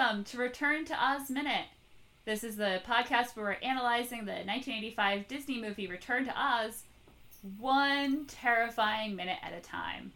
welcome 0.00 0.24
to 0.24 0.38
Return 0.38 0.84
to 0.86 0.94
Oz 0.94 1.28
Minute. 1.28 1.66
This 2.24 2.42
is 2.42 2.56
the 2.56 2.80
podcast 2.88 3.36
where 3.36 3.44
we're 3.44 3.68
analyzing 3.68 4.20
the 4.20 4.32
1985 4.32 5.28
Disney 5.28 5.60
movie 5.60 5.88
Return 5.88 6.24
to 6.24 6.32
Oz 6.34 6.84
one 7.58 8.24
terrifying 8.24 9.14
minute 9.14 9.36
at 9.42 9.52
a 9.52 9.60
time. 9.60 10.12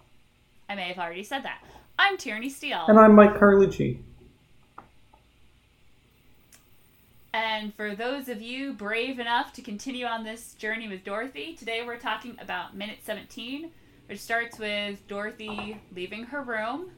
I 0.70 0.75
may 0.75 0.89
have 0.89 0.98
already 0.98 1.22
said 1.22 1.43
that. 1.43 1.62
I'm 1.98 2.16
Tierney 2.16 2.48
Steele. 2.48 2.86
And 2.89 2.98
I'm 2.98 3.14
Mike 3.14 3.34
Carlucci. 3.34 3.98
And 7.35 7.75
for 7.75 7.94
those 7.94 8.29
of 8.30 8.40
you 8.40 8.72
brave 8.72 9.18
enough 9.18 9.53
to 9.54 9.61
continue 9.61 10.07
on 10.07 10.25
this 10.25 10.54
journey 10.54 10.89
with 10.89 11.04
Dorothy, 11.04 11.57
today 11.57 11.82
we're 11.85 11.98
talking 11.98 12.39
about 12.40 12.75
minute 12.75 13.00
17, 13.03 13.71
which 14.07 14.21
starts 14.21 14.58
with 14.58 15.07
Dorothy 15.08 15.79
leaving 15.94 16.25
her 16.25 16.40
room 16.40 16.90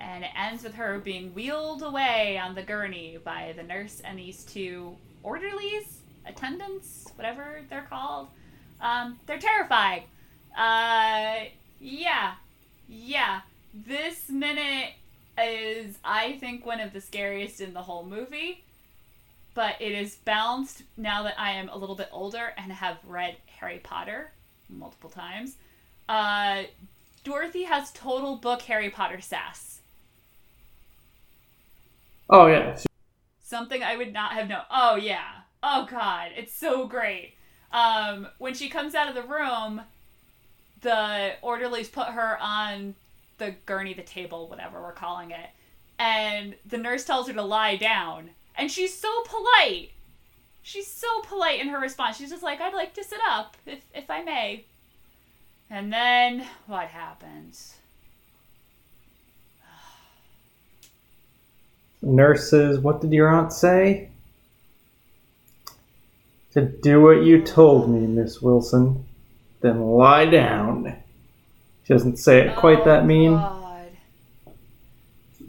and 0.00 0.24
it 0.24 0.30
ends 0.36 0.64
with 0.64 0.74
her 0.74 0.98
being 0.98 1.34
wheeled 1.34 1.82
away 1.82 2.38
on 2.38 2.54
the 2.54 2.62
gurney 2.62 3.18
by 3.22 3.52
the 3.56 3.62
nurse 3.62 4.00
and 4.00 4.18
these 4.18 4.44
two 4.44 4.96
orderlies, 5.22 6.00
attendants, 6.26 7.10
whatever 7.16 7.60
they're 7.68 7.86
called. 7.88 8.28
Um, 8.80 9.18
they're 9.26 9.38
terrified. 9.38 10.04
Uh, 10.56 11.44
yeah, 11.80 12.34
yeah. 12.88 13.40
This 13.74 14.28
minute 14.30 14.94
is, 15.38 15.98
I 16.02 16.38
think, 16.38 16.64
one 16.64 16.80
of 16.80 16.92
the 16.92 17.00
scariest 17.00 17.60
in 17.60 17.74
the 17.74 17.82
whole 17.82 18.04
movie. 18.04 18.64
But 19.52 19.76
it 19.80 19.92
is 19.92 20.16
balanced 20.16 20.82
now 20.96 21.24
that 21.24 21.38
I 21.38 21.52
am 21.52 21.68
a 21.68 21.76
little 21.76 21.96
bit 21.96 22.08
older 22.12 22.54
and 22.56 22.72
have 22.72 22.98
read 23.06 23.36
Harry 23.58 23.80
Potter 23.82 24.30
multiple 24.70 25.10
times. 25.10 25.56
Uh, 26.08 26.62
Dorothy 27.22 27.64
has 27.64 27.90
total 27.92 28.36
book 28.36 28.62
Harry 28.62 28.88
Potter 28.88 29.20
sass 29.20 29.79
Oh 32.30 32.46
yeah. 32.46 32.78
Something 33.42 33.82
I 33.82 33.96
would 33.96 34.12
not 34.12 34.32
have 34.32 34.48
known. 34.48 34.62
Oh 34.70 34.96
yeah. 34.96 35.40
Oh 35.62 35.86
god, 35.90 36.30
it's 36.36 36.54
so 36.54 36.86
great. 36.86 37.34
Um, 37.72 38.28
when 38.38 38.54
she 38.54 38.68
comes 38.68 38.94
out 38.94 39.08
of 39.08 39.14
the 39.14 39.22
room, 39.22 39.82
the 40.80 41.32
orderlies 41.42 41.88
put 41.88 42.08
her 42.08 42.38
on 42.40 42.94
the 43.38 43.54
gurney, 43.66 43.94
the 43.94 44.02
table, 44.02 44.48
whatever 44.48 44.80
we're 44.80 44.92
calling 44.92 45.32
it, 45.32 45.50
and 45.98 46.54
the 46.66 46.78
nurse 46.78 47.04
tells 47.04 47.26
her 47.26 47.34
to 47.34 47.42
lie 47.42 47.76
down, 47.76 48.30
and 48.56 48.70
she's 48.70 48.96
so 48.96 49.22
polite. 49.22 49.90
She's 50.62 50.86
so 50.86 51.20
polite 51.22 51.60
in 51.60 51.68
her 51.68 51.80
response. 51.80 52.16
She's 52.16 52.30
just 52.30 52.42
like, 52.42 52.60
"I'd 52.60 52.74
like 52.74 52.94
to 52.94 53.04
sit 53.04 53.20
up, 53.28 53.56
if 53.66 53.80
if 53.92 54.08
I 54.08 54.22
may." 54.22 54.64
And 55.68 55.92
then 55.92 56.46
what 56.66 56.88
happens? 56.88 57.79
Nurses, 62.02 62.78
what 62.78 63.00
did 63.00 63.12
your 63.12 63.28
aunt 63.28 63.52
say? 63.52 64.08
To 66.52 66.62
do 66.62 67.00
what 67.00 67.22
you 67.22 67.42
told 67.42 67.90
me, 67.90 68.06
Miss 68.06 68.40
Wilson. 68.40 69.04
Then 69.60 69.80
lie 69.80 70.24
down. 70.24 70.96
She 71.84 71.92
doesn't 71.92 72.16
say 72.16 72.46
it 72.46 72.56
quite 72.56 72.80
oh, 72.80 72.84
that 72.84 73.06
mean. 73.06 73.34
God. 73.34 73.90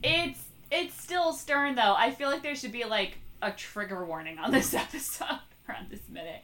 It's 0.04 0.44
it's 0.70 1.02
still 1.02 1.34
stern 1.34 1.76
though. 1.76 1.96
I 1.98 2.12
feel 2.12 2.30
like 2.30 2.44
there 2.44 2.56
should 2.56 2.72
be 2.72 2.84
like 2.84 3.18
a 3.42 3.52
trigger 3.52 4.06
warning 4.06 4.38
on 4.38 4.52
this 4.52 4.74
episode 4.74 5.40
around 5.68 5.90
this 5.90 6.08
minute. 6.10 6.44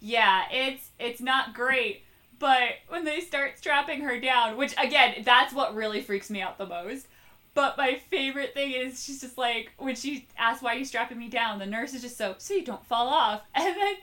Yeah, 0.00 0.44
it's 0.50 0.88
it's 0.98 1.20
not 1.20 1.54
great. 1.54 2.04
But 2.38 2.74
when 2.88 3.04
they 3.04 3.20
start 3.20 3.58
strapping 3.58 4.02
her 4.02 4.20
down, 4.20 4.56
which 4.56 4.72
again, 4.78 5.22
that's 5.24 5.52
what 5.52 5.74
really 5.74 6.00
freaks 6.00 6.30
me 6.30 6.40
out 6.40 6.56
the 6.56 6.66
most 6.66 7.08
but 7.54 7.76
my 7.76 8.00
favorite 8.10 8.54
thing 8.54 8.72
is 8.72 9.02
she's 9.02 9.20
just 9.20 9.36
like 9.36 9.72
when 9.78 9.96
she 9.96 10.26
asks 10.36 10.62
why 10.62 10.72
you're 10.72 10.80
you 10.80 10.84
strapping 10.84 11.18
me 11.18 11.28
down, 11.28 11.58
the 11.58 11.66
nurse 11.66 11.94
is 11.94 12.02
just 12.02 12.16
so 12.16 12.36
so 12.38 12.54
you 12.54 12.64
don't 12.64 12.86
fall 12.86 13.08
off. 13.08 13.42
And 13.54 13.76
then 13.76 13.94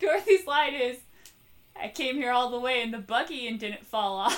Dorothy's 0.00 0.46
line 0.46 0.74
is, 0.74 0.98
I 1.80 1.88
came 1.88 2.16
here 2.16 2.32
all 2.32 2.50
the 2.50 2.58
way 2.58 2.82
in 2.82 2.90
the 2.90 2.98
buggy 2.98 3.46
and 3.46 3.58
didn't 3.58 3.86
fall 3.86 4.16
off. 4.16 4.32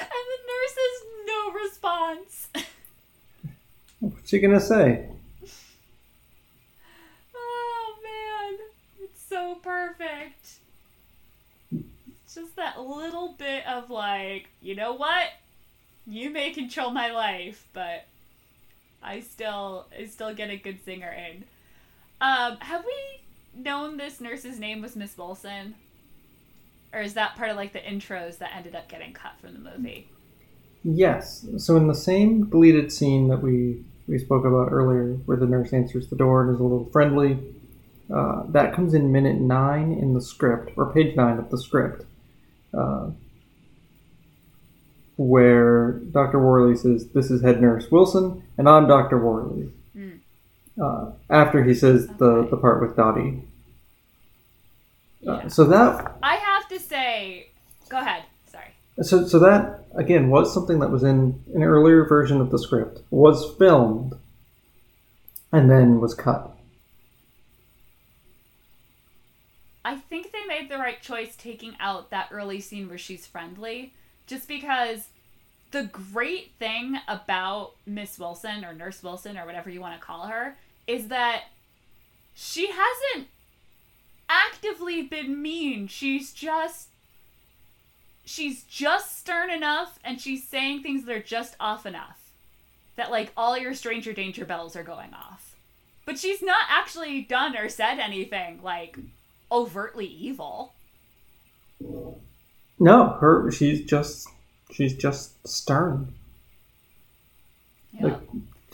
and 0.00 0.08
the 0.08 0.38
nurse 0.50 0.76
has 0.76 1.02
no 1.26 1.52
response. 1.62 2.48
What's 4.00 4.28
she 4.28 4.38
gonna 4.38 4.60
say? 4.60 5.08
Oh 7.34 7.96
man, 8.02 8.58
it's 9.02 9.22
so 9.28 9.54
perfect 9.56 10.58
just 12.34 12.56
that 12.56 12.80
little 12.80 13.34
bit 13.38 13.66
of 13.66 13.90
like, 13.90 14.48
you 14.60 14.74
know 14.74 14.94
what? 14.94 15.26
Control 16.54 16.90
my 16.90 17.10
life, 17.10 17.66
but 17.72 18.06
I 19.02 19.20
still 19.20 19.86
I 19.98 20.06
still 20.06 20.32
get 20.32 20.50
a 20.50 20.56
good 20.56 20.84
singer 20.84 21.10
in. 21.10 21.44
Um, 22.20 22.58
have 22.60 22.84
we 22.84 23.60
known 23.60 23.96
this 23.96 24.20
nurse's 24.20 24.60
name 24.60 24.80
was 24.80 24.94
Miss 24.94 25.18
Wilson? 25.18 25.74
Or 26.92 27.00
is 27.00 27.14
that 27.14 27.34
part 27.34 27.50
of 27.50 27.56
like 27.56 27.72
the 27.72 27.80
intros 27.80 28.38
that 28.38 28.54
ended 28.54 28.76
up 28.76 28.88
getting 28.88 29.12
cut 29.12 29.32
from 29.40 29.54
the 29.54 29.58
movie? 29.58 30.08
Yes. 30.84 31.44
So 31.58 31.76
in 31.76 31.88
the 31.88 31.94
same 31.94 32.48
deleted 32.48 32.92
scene 32.92 33.26
that 33.28 33.42
we 33.42 33.84
we 34.06 34.18
spoke 34.18 34.44
about 34.44 34.70
earlier, 34.70 35.14
where 35.26 35.36
the 35.36 35.46
nurse 35.46 35.72
answers 35.72 36.08
the 36.08 36.16
door 36.16 36.42
and 36.42 36.54
is 36.54 36.60
a 36.60 36.62
little 36.62 36.88
friendly, 36.92 37.38
uh, 38.14 38.44
that 38.50 38.74
comes 38.74 38.94
in 38.94 39.10
minute 39.10 39.40
nine 39.40 39.92
in 39.92 40.14
the 40.14 40.20
script, 40.20 40.70
or 40.76 40.92
page 40.92 41.16
nine 41.16 41.38
of 41.38 41.50
the 41.50 41.58
script 41.58 42.04
uh, 42.72 43.10
where 45.16 45.92
Dr. 45.92 46.38
Worley 46.38 46.76
says, 46.76 47.08
This 47.08 47.30
is 47.30 47.42
head 47.42 47.60
nurse 47.60 47.90
Wilson, 47.90 48.42
and 48.58 48.68
I'm 48.68 48.86
Dr. 48.88 49.18
Worley. 49.18 49.70
Mm. 49.96 50.20
Uh, 50.80 51.12
after 51.30 51.62
he 51.62 51.74
says 51.74 52.04
okay. 52.04 52.14
the, 52.18 52.48
the 52.50 52.56
part 52.56 52.80
with 52.80 52.96
Dottie. 52.96 53.44
Uh, 55.26 55.48
so 55.48 55.64
that. 55.64 56.16
I 56.22 56.36
have 56.36 56.68
to 56.68 56.78
say. 56.78 57.50
Go 57.88 57.98
ahead. 57.98 58.24
Sorry. 58.50 58.74
So, 59.02 59.26
so 59.26 59.38
that, 59.38 59.84
again, 59.94 60.30
was 60.30 60.52
something 60.52 60.80
that 60.80 60.90
was 60.90 61.02
in 61.02 61.42
an 61.54 61.62
earlier 61.62 62.04
version 62.04 62.40
of 62.40 62.50
the 62.50 62.58
script, 62.58 63.00
was 63.10 63.54
filmed, 63.56 64.14
and 65.52 65.70
then 65.70 66.00
was 66.00 66.14
cut. 66.14 66.50
I 69.84 69.96
think 69.96 70.32
they 70.32 70.44
made 70.46 70.70
the 70.70 70.78
right 70.78 71.00
choice 71.00 71.36
taking 71.36 71.76
out 71.78 72.10
that 72.10 72.28
early 72.32 72.60
scene 72.60 72.88
where 72.88 72.98
she's 72.98 73.26
friendly, 73.26 73.92
just 74.26 74.48
because 74.48 75.08
the 75.70 75.84
great 75.84 76.52
thing 76.58 76.98
about 77.08 77.72
Miss 77.86 78.18
Wilson 78.18 78.64
or 78.64 78.72
Nurse 78.72 79.02
Wilson 79.02 79.36
or 79.36 79.44
whatever 79.44 79.70
you 79.70 79.80
want 79.80 79.98
to 80.00 80.06
call 80.06 80.26
her 80.26 80.56
is 80.86 81.08
that 81.08 81.44
she 82.34 82.68
hasn't 82.68 83.28
actively 84.28 85.02
been 85.02 85.40
mean. 85.40 85.88
She's 85.88 86.32
just 86.32 86.88
she's 88.24 88.62
just 88.64 89.18
stern 89.18 89.50
enough 89.50 89.98
and 90.02 90.20
she's 90.20 90.46
saying 90.46 90.82
things 90.82 91.04
that 91.04 91.14
are 91.14 91.20
just 91.20 91.56
off 91.60 91.84
enough 91.84 92.30
that 92.96 93.10
like 93.10 93.32
all 93.36 93.58
your 93.58 93.74
stranger 93.74 94.12
danger 94.12 94.44
bells 94.44 94.76
are 94.76 94.82
going 94.82 95.12
off. 95.12 95.54
But 96.06 96.18
she's 96.18 96.42
not 96.42 96.64
actually 96.68 97.22
done 97.22 97.56
or 97.56 97.68
said 97.68 97.98
anything 97.98 98.60
like 98.62 98.96
overtly 99.50 100.06
evil. 100.06 100.72
No, 102.78 103.10
her 103.20 103.50
she's 103.50 103.84
just 103.84 104.28
she's 104.72 104.94
just 104.94 105.46
stern. 105.46 106.12
Yeah. 107.92 108.04
Like, 108.04 108.20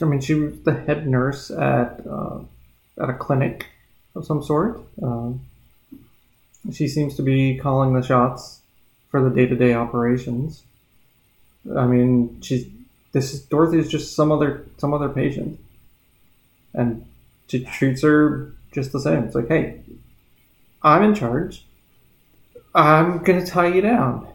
I 0.01 0.05
mean, 0.05 0.21
she 0.21 0.33
was 0.33 0.59
the 0.61 0.73
head 0.73 1.07
nurse 1.07 1.51
at 1.51 2.05
uh, 2.07 2.39
at 2.99 3.09
a 3.09 3.13
clinic 3.13 3.67
of 4.15 4.25
some 4.25 4.43
sort. 4.43 4.81
Uh, 5.01 5.31
she 6.71 6.87
seems 6.87 7.15
to 7.15 7.21
be 7.21 7.57
calling 7.57 7.93
the 7.93 8.01
shots 8.01 8.61
for 9.09 9.21
the 9.21 9.29
day 9.29 9.45
to 9.45 9.55
day 9.55 9.73
operations. 9.73 10.63
I 11.75 11.85
mean, 11.85 12.41
she's 12.41 12.65
this 13.11 13.33
is 13.33 13.41
Dorothy 13.41 13.77
is 13.77 13.89
just 13.89 14.15
some 14.15 14.31
other 14.31 14.65
some 14.77 14.93
other 14.93 15.09
patient, 15.09 15.59
and 16.73 17.05
she 17.47 17.63
treats 17.63 18.01
her 18.01 18.53
just 18.71 18.91
the 18.91 18.99
same. 18.99 19.25
It's 19.25 19.35
like, 19.35 19.49
hey, 19.49 19.81
I'm 20.81 21.03
in 21.03 21.13
charge. 21.13 21.65
I'm 22.73 23.19
gonna 23.19 23.45
tie 23.45 23.67
you 23.67 23.81
down. 23.81 24.27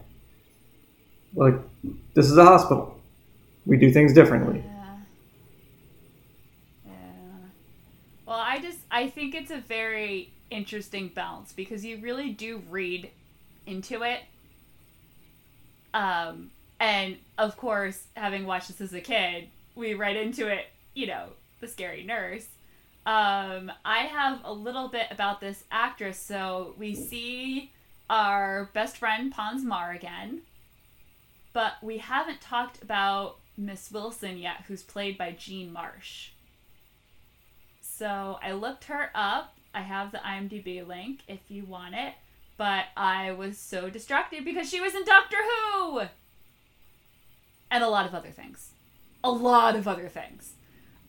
Like, 1.33 1.55
this 2.13 2.29
is 2.29 2.37
a 2.37 2.45
hospital. 2.45 2.99
We 3.65 3.77
do 3.77 3.91
things 3.91 4.13
differently. 4.13 4.63
Yeah. 4.65 4.97
Yeah. 6.85 6.93
Well, 8.25 8.39
I 8.39 8.59
just 8.59 8.79
I 8.91 9.09
think 9.09 9.35
it's 9.35 9.51
a 9.51 9.59
very 9.59 10.31
interesting 10.49 11.09
balance 11.09 11.51
because 11.53 11.83
you 11.83 11.97
really 11.97 12.29
do 12.29 12.61
read 12.69 13.09
into 13.65 14.03
it. 14.03 14.21
Um, 15.93 16.51
and 16.79 17.17
of 17.37 17.57
course, 17.57 18.03
having 18.15 18.45
watched 18.45 18.69
this 18.69 18.81
as 18.81 18.93
a 18.93 19.01
kid, 19.01 19.47
we 19.75 19.93
read 19.93 20.15
into 20.15 20.47
it, 20.47 20.67
you 20.93 21.07
know, 21.07 21.29
the 21.59 21.67
scary 21.67 22.03
nurse. 22.03 22.47
Um, 23.05 23.71
I 23.85 23.99
have 23.99 24.41
a 24.43 24.51
little 24.51 24.89
bit 24.89 25.07
about 25.11 25.39
this 25.39 25.63
actress. 25.71 26.19
So 26.19 26.75
we 26.77 26.93
see 26.93 27.71
our 28.09 28.69
best 28.73 28.97
friend 28.97 29.31
Pons 29.31 29.63
Maar 29.63 29.91
again, 29.91 30.41
but 31.53 31.73
we 31.81 31.97
haven't 31.97 32.41
talked 32.41 32.81
about 32.81 33.37
Miss 33.57 33.91
Wilson 33.91 34.37
yet, 34.37 34.63
who's 34.67 34.83
played 34.83 35.17
by 35.17 35.31
Jean 35.31 35.73
Marsh. 35.73 36.29
So 37.81 38.37
I 38.43 38.51
looked 38.51 38.85
her 38.85 39.09
up. 39.15 39.57
I 39.73 39.81
have 39.81 40.11
the 40.11 40.19
IMDb 40.19 40.85
link 40.85 41.21
if 41.27 41.39
you 41.49 41.63
want 41.65 41.95
it, 41.95 42.13
but 42.57 42.85
I 42.95 43.31
was 43.31 43.57
so 43.57 43.89
distracted 43.89 44.45
because 44.45 44.69
she 44.69 44.79
was 44.79 44.93
in 44.95 45.03
Doctor 45.03 45.37
Who! 45.37 46.01
And 47.69 47.83
a 47.83 47.89
lot 47.89 48.05
of 48.05 48.13
other 48.15 48.29
things. 48.29 48.71
A 49.23 49.31
lot 49.31 49.75
of 49.75 49.87
other 49.87 50.07
things. 50.07 50.53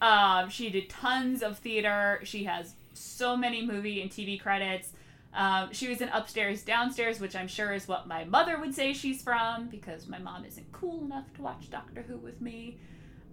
Um, 0.01 0.49
she 0.49 0.71
did 0.71 0.89
tons 0.89 1.43
of 1.43 1.59
theater. 1.59 2.21
She 2.25 2.45
has 2.45 2.75
so 2.95 3.37
many 3.37 3.65
movie 3.65 4.01
and 4.01 4.11
TV 4.11 4.41
credits. 4.41 4.93
Um, 5.35 5.73
she 5.73 5.89
was 5.89 6.01
in 6.01 6.09
Upstairs, 6.09 6.63
Downstairs, 6.63 7.21
which 7.21 7.37
I'm 7.37 7.49
sure 7.49 7.73
is 7.73 7.87
what 7.87 8.09
my 8.09 8.25
mother 8.25 8.59
would 8.59 8.75
say 8.75 8.93
she's 8.93 9.23
from 9.23 9.69
because 9.69 10.09
my 10.09 10.19
mom 10.19 10.45
isn't 10.45 10.73
cool 10.73 11.05
enough 11.05 11.33
to 11.35 11.43
watch 11.43 11.71
Doctor 11.71 12.03
Who 12.03 12.17
with 12.17 12.41
me. 12.41 12.79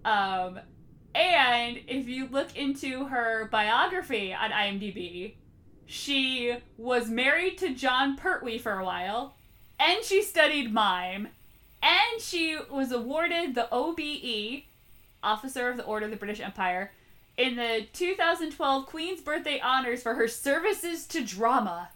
Um, 0.03 0.59
and 1.15 1.79
if 1.87 2.07
you 2.07 2.27
look 2.27 2.55
into 2.57 3.05
her 3.05 3.47
biography 3.51 4.33
on 4.33 4.51
IMDb, 4.51 5.35
she 5.85 6.57
was 6.77 7.09
married 7.09 7.57
to 7.59 7.73
Jon 7.73 8.17
Pertwee 8.17 8.57
for 8.57 8.79
a 8.79 8.85
while, 8.85 9.35
and 9.79 10.03
she 10.03 10.21
studied 10.21 10.73
mime, 10.73 11.29
and 11.81 12.21
she 12.21 12.57
was 12.69 12.91
awarded 12.91 13.55
the 13.55 13.69
OBE, 13.71 14.63
Officer 15.23 15.69
of 15.69 15.77
the 15.77 15.83
Order 15.83 16.05
of 16.05 16.11
the 16.11 16.17
British 16.17 16.41
Empire, 16.41 16.91
in 17.37 17.55
the 17.55 17.85
2012 17.93 18.85
Queen's 18.85 19.21
Birthday 19.21 19.59
Honors 19.59 20.03
for 20.03 20.15
her 20.15 20.27
services 20.27 21.05
to 21.07 21.23
drama. 21.23 21.89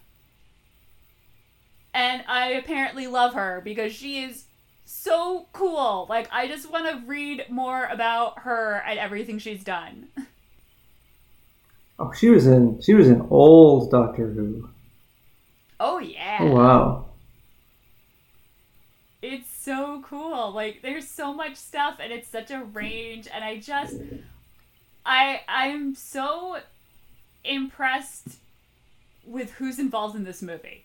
And 1.92 2.22
I 2.28 2.50
apparently 2.50 3.06
love 3.06 3.34
her 3.34 3.60
because 3.64 3.92
she 3.92 4.22
is 4.22 4.44
so 4.84 5.46
cool. 5.52 6.06
Like, 6.08 6.28
I 6.30 6.46
just 6.46 6.70
want 6.70 6.88
to 6.88 7.06
read 7.06 7.46
more 7.48 7.84
about 7.86 8.40
her 8.40 8.82
and 8.86 8.98
everything 8.98 9.38
she's 9.38 9.64
done. 9.64 10.08
Oh, 12.00 12.12
she 12.12 12.30
was 12.30 12.46
in 12.46 12.80
she 12.80 12.94
was 12.94 13.08
in 13.08 13.26
old 13.28 13.90
Doctor 13.90 14.30
Who. 14.30 14.70
Oh 15.78 15.98
yeah. 15.98 16.38
Oh 16.40 16.50
wow. 16.50 17.04
It's 19.20 19.50
so 19.50 20.02
cool. 20.02 20.50
Like 20.52 20.80
there's 20.80 21.06
so 21.06 21.34
much 21.34 21.56
stuff 21.56 21.98
and 22.00 22.10
it's 22.10 22.28
such 22.28 22.50
a 22.50 22.64
range 22.64 23.28
and 23.32 23.44
I 23.44 23.58
just 23.58 23.96
I 25.04 25.40
I'm 25.48 25.94
so 25.94 26.58
impressed 27.44 28.38
with 29.24 29.52
who's 29.52 29.78
involved 29.78 30.16
in 30.16 30.24
this 30.24 30.42
movie. 30.42 30.84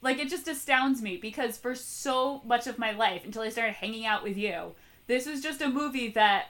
Like 0.00 0.18
it 0.18 0.30
just 0.30 0.48
astounds 0.48 1.02
me 1.02 1.16
because 1.16 1.58
for 1.58 1.74
so 1.74 2.40
much 2.44 2.66
of 2.66 2.78
my 2.78 2.92
life 2.92 3.24
until 3.24 3.42
I 3.42 3.48
started 3.48 3.74
hanging 3.74 4.06
out 4.06 4.22
with 4.22 4.36
you, 4.36 4.74
this 5.06 5.26
was 5.26 5.42
just 5.42 5.60
a 5.60 5.68
movie 5.68 6.08
that 6.08 6.46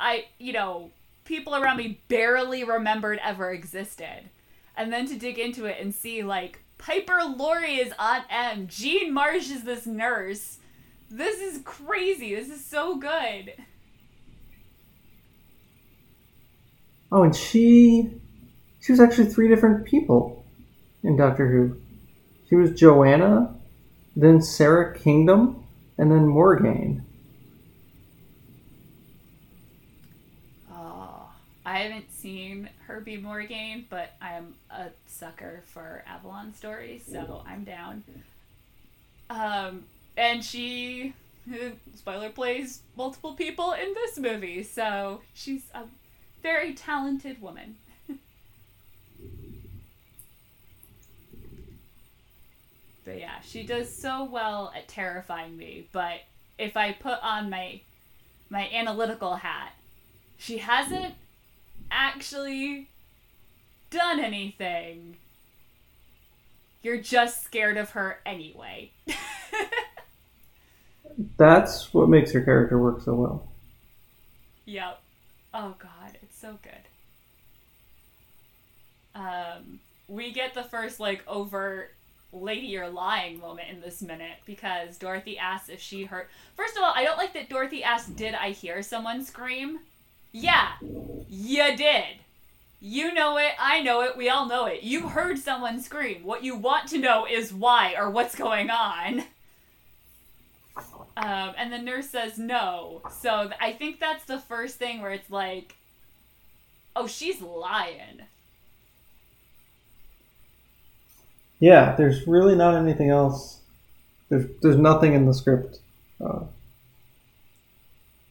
I, 0.00 0.26
you 0.38 0.52
know, 0.52 0.90
people 1.24 1.54
around 1.54 1.76
me 1.76 2.00
barely 2.08 2.64
remembered 2.64 3.20
ever 3.22 3.52
existed. 3.52 4.30
And 4.76 4.92
then 4.92 5.06
to 5.08 5.18
dig 5.18 5.38
into 5.38 5.66
it 5.66 5.76
and 5.80 5.94
see 5.94 6.22
like 6.22 6.60
Piper 6.78 7.20
Laurie 7.36 7.76
is 7.76 7.92
Aunt 7.98 8.24
Em, 8.28 8.66
Jean 8.66 9.12
Marsh 9.12 9.50
is 9.50 9.62
this 9.62 9.86
nurse. 9.86 10.58
This 11.08 11.40
is 11.40 11.62
crazy. 11.64 12.34
This 12.34 12.48
is 12.48 12.64
so 12.64 12.96
good. 12.96 13.52
Oh, 17.12 17.22
and 17.22 17.36
she 17.36 18.10
she 18.80 18.90
was 18.90 18.98
actually 19.00 19.26
three 19.26 19.46
different 19.46 19.84
people 19.84 20.44
in 21.02 21.16
Doctor 21.16 21.46
Who. 21.46 21.76
She 22.48 22.54
was 22.54 22.72
Joanna, 22.72 23.54
then 24.16 24.40
Sara 24.40 24.98
Kingdom, 24.98 25.62
and 25.98 26.10
then 26.10 26.26
Morgaine. 26.26 27.04
Oh, 30.72 31.28
I 31.66 31.78
haven't 31.80 32.10
seen 32.14 32.70
her 32.86 33.00
be 33.00 33.18
Morgaine, 33.18 33.84
but 33.90 34.14
I'm 34.22 34.54
a 34.70 34.86
sucker 35.06 35.62
for 35.66 36.02
Avalon 36.06 36.54
stories, 36.54 37.04
so 37.10 37.42
I'm 37.46 37.64
down. 37.64 38.04
Um, 39.28 39.84
and 40.16 40.42
she, 40.42 41.12
spoiler, 41.94 42.30
plays 42.30 42.80
multiple 42.96 43.34
people 43.34 43.72
in 43.72 43.92
this 43.92 44.18
movie, 44.18 44.62
so 44.62 45.20
she's 45.34 45.62
a 45.74 45.82
very 46.42 46.74
talented 46.74 47.40
woman. 47.40 47.76
but 53.04 53.18
yeah, 53.18 53.40
she 53.42 53.62
does 53.62 53.94
so 53.94 54.24
well 54.24 54.72
at 54.76 54.88
terrifying 54.88 55.56
me. 55.56 55.88
But 55.92 56.20
if 56.58 56.76
I 56.76 56.92
put 56.92 57.18
on 57.22 57.48
my 57.50 57.80
my 58.50 58.68
analytical 58.70 59.36
hat, 59.36 59.72
she 60.36 60.58
hasn't 60.58 61.14
actually 61.90 62.88
done 63.90 64.20
anything. 64.20 65.16
You're 66.82 67.00
just 67.00 67.44
scared 67.44 67.76
of 67.76 67.90
her 67.90 68.18
anyway. 68.26 68.90
That's 71.36 71.94
what 71.94 72.08
makes 72.08 72.32
her 72.32 72.40
character 72.40 72.78
work 72.78 73.02
so 73.02 73.14
well. 73.14 73.48
Yep. 74.64 75.00
Oh 75.54 75.74
god, 75.78 76.01
so 76.42 76.58
good. 76.62 76.72
Um, 79.14 79.78
we 80.08 80.32
get 80.32 80.54
the 80.54 80.64
first 80.64 80.98
like 80.98 81.22
overt 81.28 81.94
lady 82.32 82.66
you're 82.66 82.88
lying 82.88 83.38
moment 83.38 83.68
in 83.70 83.80
this 83.80 84.02
minute 84.02 84.38
because 84.44 84.98
Dorothy 84.98 85.38
asks 85.38 85.68
if 85.68 85.80
she 85.80 86.04
heard. 86.04 86.26
First 86.56 86.76
of 86.76 86.82
all, 86.82 86.92
I 86.94 87.04
don't 87.04 87.16
like 87.16 87.32
that 87.34 87.48
Dorothy 87.48 87.84
asked, 87.84 88.16
"Did 88.16 88.34
I 88.34 88.50
hear 88.50 88.82
someone 88.82 89.24
scream?" 89.24 89.78
Yeah, 90.32 90.72
you 91.28 91.76
did. 91.76 92.16
You 92.80 93.14
know 93.14 93.36
it, 93.36 93.52
I 93.60 93.80
know 93.80 94.00
it, 94.00 94.16
we 94.16 94.28
all 94.28 94.46
know 94.46 94.66
it. 94.66 94.82
You 94.82 95.08
heard 95.08 95.38
someone 95.38 95.80
scream. 95.80 96.24
What 96.24 96.42
you 96.42 96.56
want 96.56 96.88
to 96.88 96.98
know 96.98 97.24
is 97.24 97.52
why 97.54 97.94
or 97.96 98.10
what's 98.10 98.34
going 98.34 98.70
on. 98.70 99.22
Um, 101.14 101.52
and 101.56 101.72
the 101.72 101.78
nurse 101.78 102.08
says 102.08 102.38
no. 102.38 103.02
So 103.20 103.48
th- 103.48 103.60
I 103.60 103.72
think 103.72 104.00
that's 104.00 104.24
the 104.24 104.38
first 104.38 104.78
thing 104.78 105.00
where 105.00 105.12
it's 105.12 105.30
like, 105.30 105.76
oh, 106.94 107.06
she's 107.06 107.40
lying. 107.40 108.22
Yeah, 111.58 111.94
there's 111.94 112.26
really 112.26 112.56
not 112.56 112.74
anything 112.74 113.10
else. 113.10 113.60
There's 114.28 114.46
there's 114.62 114.76
nothing 114.76 115.14
in 115.14 115.26
the 115.26 115.34
script. 115.34 115.78
Uh, 116.20 116.40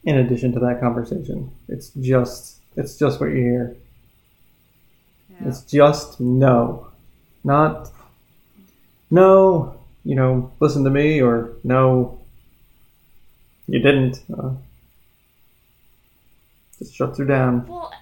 in 0.04 0.18
addition 0.18 0.52
to 0.52 0.60
that 0.60 0.80
conversation, 0.80 1.50
it's 1.68 1.90
just 2.00 2.58
it's 2.76 2.98
just 2.98 3.20
what 3.20 3.30
you 3.30 3.36
hear. 3.36 3.76
Yeah. 5.30 5.48
It's 5.48 5.62
just 5.62 6.20
no, 6.20 6.88
not 7.44 7.90
no. 9.10 9.78
You 10.04 10.16
know, 10.16 10.52
listen 10.58 10.82
to 10.84 10.90
me, 10.90 11.22
or 11.22 11.52
no, 11.62 12.20
you 13.66 13.78
didn't. 13.78 14.22
Uh, 14.36 14.50
just 16.78 16.94
shuts 16.94 17.18
her 17.18 17.24
down. 17.24 17.66
Well, 17.66 17.92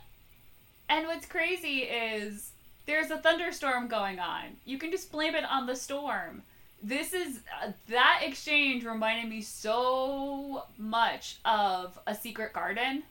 crazy 1.31 1.79
is 1.85 2.51
there's 2.87 3.11
a 3.11 3.19
thunderstorm 3.19 3.89
going 3.89 4.19
on. 4.19 4.57
You 4.65 4.77
can 4.77 4.91
just 4.91 5.11
blame 5.11 5.35
it 5.35 5.45
on 5.45 5.67
the 5.67 5.77
storm. 5.77 6.43
This 6.83 7.13
is 7.13 7.41
uh, 7.63 7.73
that 7.89 8.23
exchange 8.23 8.85
reminded 8.85 9.31
me 9.31 9.41
so 9.41 10.65
much 10.77 11.39
of 11.45 11.99
a 12.07 12.15
secret 12.15 12.53
garden 12.53 13.05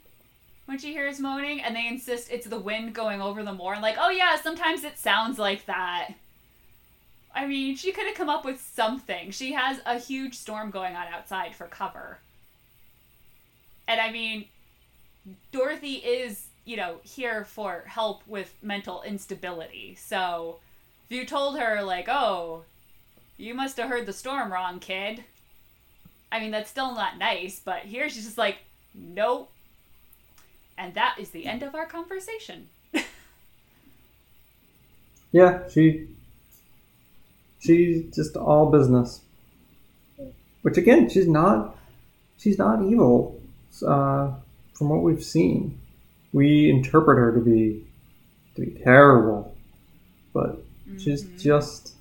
when 0.70 0.78
she 0.78 0.92
hears 0.92 1.20
moaning 1.20 1.62
and 1.62 1.76
they 1.76 1.88
insist 1.88 2.30
it's 2.32 2.46
the 2.46 2.60
wind 2.60 2.94
going 2.94 3.24
over 3.24 3.42
the 3.42 3.52
moor 3.52 3.74
and 3.74 3.82
like 3.82 3.96
oh 4.00 4.12
yeah 4.12 4.40
sometimes 4.40 4.84
it 4.84 5.00
sounds 5.00 5.40
like 5.40 5.66
that 5.66 6.10
i 7.34 7.48
mean 7.48 7.76
she 7.76 7.92
could 7.92 8.06
have 8.06 8.14
come 8.14 8.30
up 8.30 8.46
with 8.46 8.62
something 8.62 9.32
she 9.32 9.54
has 9.54 9.82
a 9.88 9.98
huge 9.98 10.36
storm 10.36 10.70
going 10.70 10.96
on 10.96 11.08
outside 11.08 11.56
for 11.56 11.66
cover 11.66 12.20
and 13.88 14.00
i 14.00 14.12
mean 14.12 14.46
dorothy 15.52 15.96
is 15.96 16.49
you 16.70 16.78
know 16.78 16.98
here 17.04 17.46
for 17.46 17.84
help 17.88 18.22
with 18.28 18.54
mental 18.62 19.02
instability 19.04 19.96
so 20.00 20.60
if 21.06 21.16
you 21.16 21.26
told 21.26 21.60
her 21.60 21.82
like 21.82 22.08
oh 22.08 22.64
you 23.38 23.54
must 23.54 23.78
have 23.78 23.90
heard 23.90 24.06
the 24.06 24.14
storm 24.14 24.52
wrong 24.52 24.80
kid 24.80 25.24
i 26.32 26.40
mean 26.40 26.52
that's 26.52 26.70
still 26.70 26.94
not 26.94 27.18
nice 27.18 27.60
but 27.64 27.80
here 27.80 28.10
she's 28.10 28.26
just 28.26 28.38
like 28.38 28.58
nope 28.94 29.50
and 30.80 30.94
that 30.94 31.18
is 31.20 31.30
the 31.32 31.46
end 31.46 31.62
of 31.62 31.76
our 31.76 31.86
conversation. 31.86 32.70
Yeah, 35.32 35.70
she 35.70 36.08
she's 37.60 38.16
just 38.16 38.36
all 38.36 38.72
business. 38.72 39.22
Which 40.64 40.76
again, 40.76 41.08
she's 41.08 41.28
not 41.28 41.78
she's 42.40 42.58
not 42.58 42.82
evil. 42.82 43.40
Uh, 43.86 44.32
from 44.74 44.90
what 44.90 45.04
we've 45.04 45.24
seen, 45.24 45.78
we 46.34 46.70
interpret 46.70 47.18
her 47.18 47.34
to 47.34 47.40
be 47.40 47.86
to 48.56 48.62
be 48.62 48.72
terrible, 48.84 49.56
but 50.34 50.58
mm-hmm. 50.58 50.98
she's 50.98 51.24
just 51.42 51.94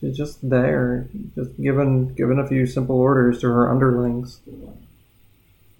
she's 0.00 0.16
just 0.16 0.48
there, 0.48 1.08
just 1.34 1.60
given 1.60 2.14
given 2.14 2.38
a 2.38 2.46
few 2.46 2.66
simple 2.66 2.96
orders 2.96 3.40
to 3.40 3.46
her 3.48 3.70
underlings. 3.70 4.40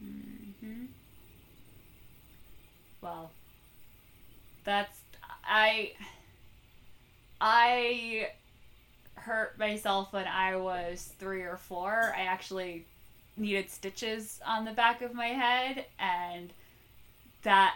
Mm-hmm. 0.02 0.84
Well, 3.00 3.30
that's 4.64 4.98
I 5.44 5.92
I 7.40 8.28
hurt 9.14 9.58
myself 9.58 10.12
when 10.12 10.26
I 10.26 10.56
was 10.56 11.12
three 11.18 11.42
or 11.42 11.56
four. 11.56 12.12
I 12.16 12.22
actually 12.22 12.86
needed 13.36 13.70
stitches 13.70 14.40
on 14.46 14.64
the 14.64 14.72
back 14.72 15.02
of 15.02 15.14
my 15.14 15.28
head 15.28 15.86
and 15.98 16.52
that 17.42 17.74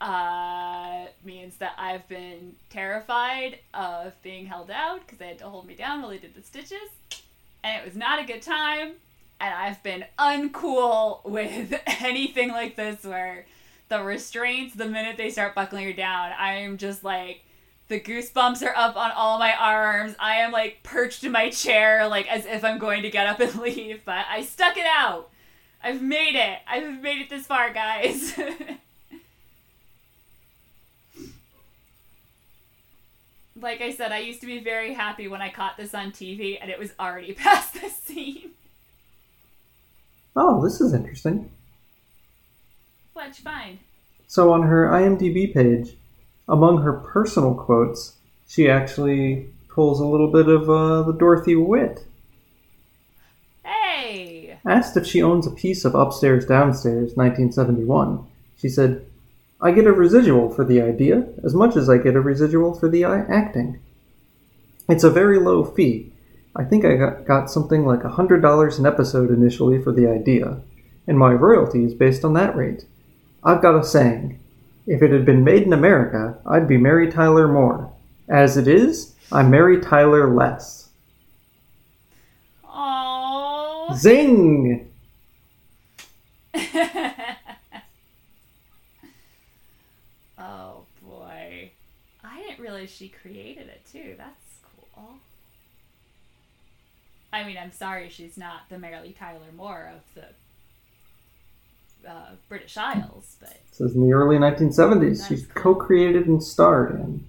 uh, 0.00 1.06
means 1.24 1.56
that 1.56 1.74
I've 1.76 2.08
been 2.08 2.54
terrified 2.70 3.58
of 3.74 4.20
being 4.22 4.46
held 4.46 4.70
out 4.70 5.00
because 5.00 5.18
they 5.18 5.28
had 5.28 5.38
to 5.40 5.48
hold 5.48 5.66
me 5.66 5.74
down 5.74 6.00
while 6.00 6.10
they 6.10 6.18
did 6.18 6.34
the 6.34 6.42
stitches, 6.42 6.88
and 7.62 7.80
it 7.80 7.84
was 7.84 7.96
not 7.96 8.20
a 8.20 8.24
good 8.24 8.42
time. 8.42 8.92
And 9.42 9.54
I've 9.54 9.82
been 9.82 10.04
uncool 10.18 11.24
with 11.24 11.72
anything 11.86 12.50
like 12.50 12.76
this 12.76 13.04
where 13.04 13.46
the 13.88 14.02
restraints, 14.02 14.74
the 14.74 14.86
minute 14.86 15.16
they 15.16 15.30
start 15.30 15.54
buckling 15.54 15.86
you 15.86 15.94
down, 15.94 16.32
I'm 16.38 16.76
just 16.76 17.02
like, 17.04 17.42
the 17.88 18.00
goosebumps 18.00 18.62
are 18.62 18.76
up 18.76 18.96
on 18.96 19.10
all 19.10 19.38
my 19.38 19.52
arms. 19.52 20.14
I 20.18 20.36
am 20.36 20.52
like 20.52 20.82
perched 20.82 21.24
in 21.24 21.32
my 21.32 21.50
chair, 21.50 22.06
like 22.06 22.30
as 22.30 22.46
if 22.46 22.64
I'm 22.64 22.78
going 22.78 23.02
to 23.02 23.10
get 23.10 23.26
up 23.26 23.40
and 23.40 23.54
leave, 23.60 24.02
but 24.04 24.24
I 24.30 24.42
stuck 24.42 24.76
it 24.76 24.86
out. 24.86 25.30
I've 25.82 26.00
made 26.00 26.36
it. 26.36 26.58
I've 26.68 27.02
made 27.02 27.20
it 27.20 27.30
this 27.30 27.46
far, 27.46 27.72
guys. 27.72 28.38
like 33.62 33.80
I 33.80 33.92
said, 33.92 34.12
I 34.12 34.18
used 34.18 34.40
to 34.40 34.46
be 34.46 34.58
very 34.58 34.94
happy 34.94 35.28
when 35.28 35.42
I 35.42 35.50
caught 35.50 35.76
this 35.76 35.94
on 35.94 36.12
TV 36.12 36.58
and 36.60 36.70
it 36.70 36.78
was 36.78 36.92
already 36.98 37.32
past 37.34 37.74
the 37.74 37.88
scene. 37.88 38.50
Oh, 40.36 40.62
this 40.62 40.80
is 40.80 40.94
interesting. 40.94 41.50
What'd 43.12 43.38
you 43.38 43.44
find? 43.44 43.78
So 44.26 44.52
on 44.52 44.62
her 44.62 44.86
IMDb 44.86 45.52
page, 45.52 45.96
among 46.48 46.82
her 46.82 46.92
personal 46.92 47.54
quotes, 47.54 48.14
she 48.48 48.68
actually 48.68 49.48
pulls 49.68 50.00
a 50.00 50.06
little 50.06 50.30
bit 50.30 50.48
of 50.48 50.70
uh, 50.70 51.02
the 51.02 51.12
Dorothy 51.12 51.56
wit. 51.56 52.04
Hey! 53.64 54.58
Asked 54.64 54.96
if 54.96 55.06
she 55.06 55.22
owns 55.22 55.46
a 55.46 55.50
piece 55.50 55.84
of 55.84 55.94
Upstairs 55.94 56.46
Downstairs, 56.46 57.16
1971, 57.16 58.24
she 58.56 58.68
said, 58.68 59.04
I 59.62 59.72
get 59.72 59.86
a 59.86 59.92
residual 59.92 60.50
for 60.50 60.64
the 60.64 60.80
idea 60.80 61.26
as 61.44 61.54
much 61.54 61.76
as 61.76 61.88
I 61.88 61.98
get 61.98 62.16
a 62.16 62.20
residual 62.20 62.74
for 62.74 62.88
the 62.88 63.04
uh, 63.04 63.24
acting. 63.28 63.80
It's 64.88 65.04
a 65.04 65.10
very 65.10 65.38
low 65.38 65.64
fee. 65.64 66.12
I 66.56 66.64
think 66.64 66.84
I 66.84 66.96
got, 66.96 67.24
got 67.24 67.50
something 67.50 67.84
like 67.84 68.00
$100 68.00 68.78
an 68.78 68.86
episode 68.86 69.30
initially 69.30 69.80
for 69.80 69.92
the 69.92 70.08
idea, 70.08 70.60
and 71.06 71.18
my 71.18 71.32
royalty 71.32 71.84
is 71.84 71.94
based 71.94 72.24
on 72.24 72.32
that 72.34 72.56
rate. 72.56 72.86
I've 73.44 73.62
got 73.62 73.78
a 73.78 73.84
saying 73.84 74.40
if 74.86 75.02
it 75.02 75.12
had 75.12 75.24
been 75.24 75.44
made 75.44 75.62
in 75.62 75.72
America, 75.72 76.38
I'd 76.44 76.66
be 76.66 76.76
Mary 76.76 77.10
Tyler 77.10 77.46
Moore. 77.46 77.92
As 78.28 78.56
it 78.56 78.66
is, 78.66 79.14
I'm 79.30 79.50
Mary 79.50 79.80
Tyler 79.80 80.34
less. 80.34 80.88
Aww. 82.64 83.96
Zing! 83.96 84.90
oh 90.38 90.84
boy. 91.02 91.70
I 92.24 92.42
didn't 92.42 92.60
realize 92.80 92.94
she 92.94 93.08
created 93.08 93.68
it 93.68 93.82
too. 93.90 94.14
That's 94.16 94.58
cool. 94.94 95.14
I 97.32 97.44
mean, 97.44 97.56
I'm 97.56 97.72
sorry 97.72 98.08
she's 98.08 98.36
not 98.36 98.68
the 98.68 98.78
Mary 98.78 99.14
Tyler 99.18 99.52
Moore 99.56 99.92
of 99.94 100.02
the 100.14 102.08
uh, 102.10 102.30
British 102.48 102.76
Isles, 102.76 103.36
but 103.40 103.50
it 103.50 103.62
says 103.70 103.94
in 103.94 104.02
the 104.02 104.12
early 104.12 104.36
1970s 104.36 105.28
She 105.28 105.36
cool. 105.42 105.74
co-created 105.74 106.26
and 106.26 106.42
starred 106.42 106.92
in. 106.92 107.24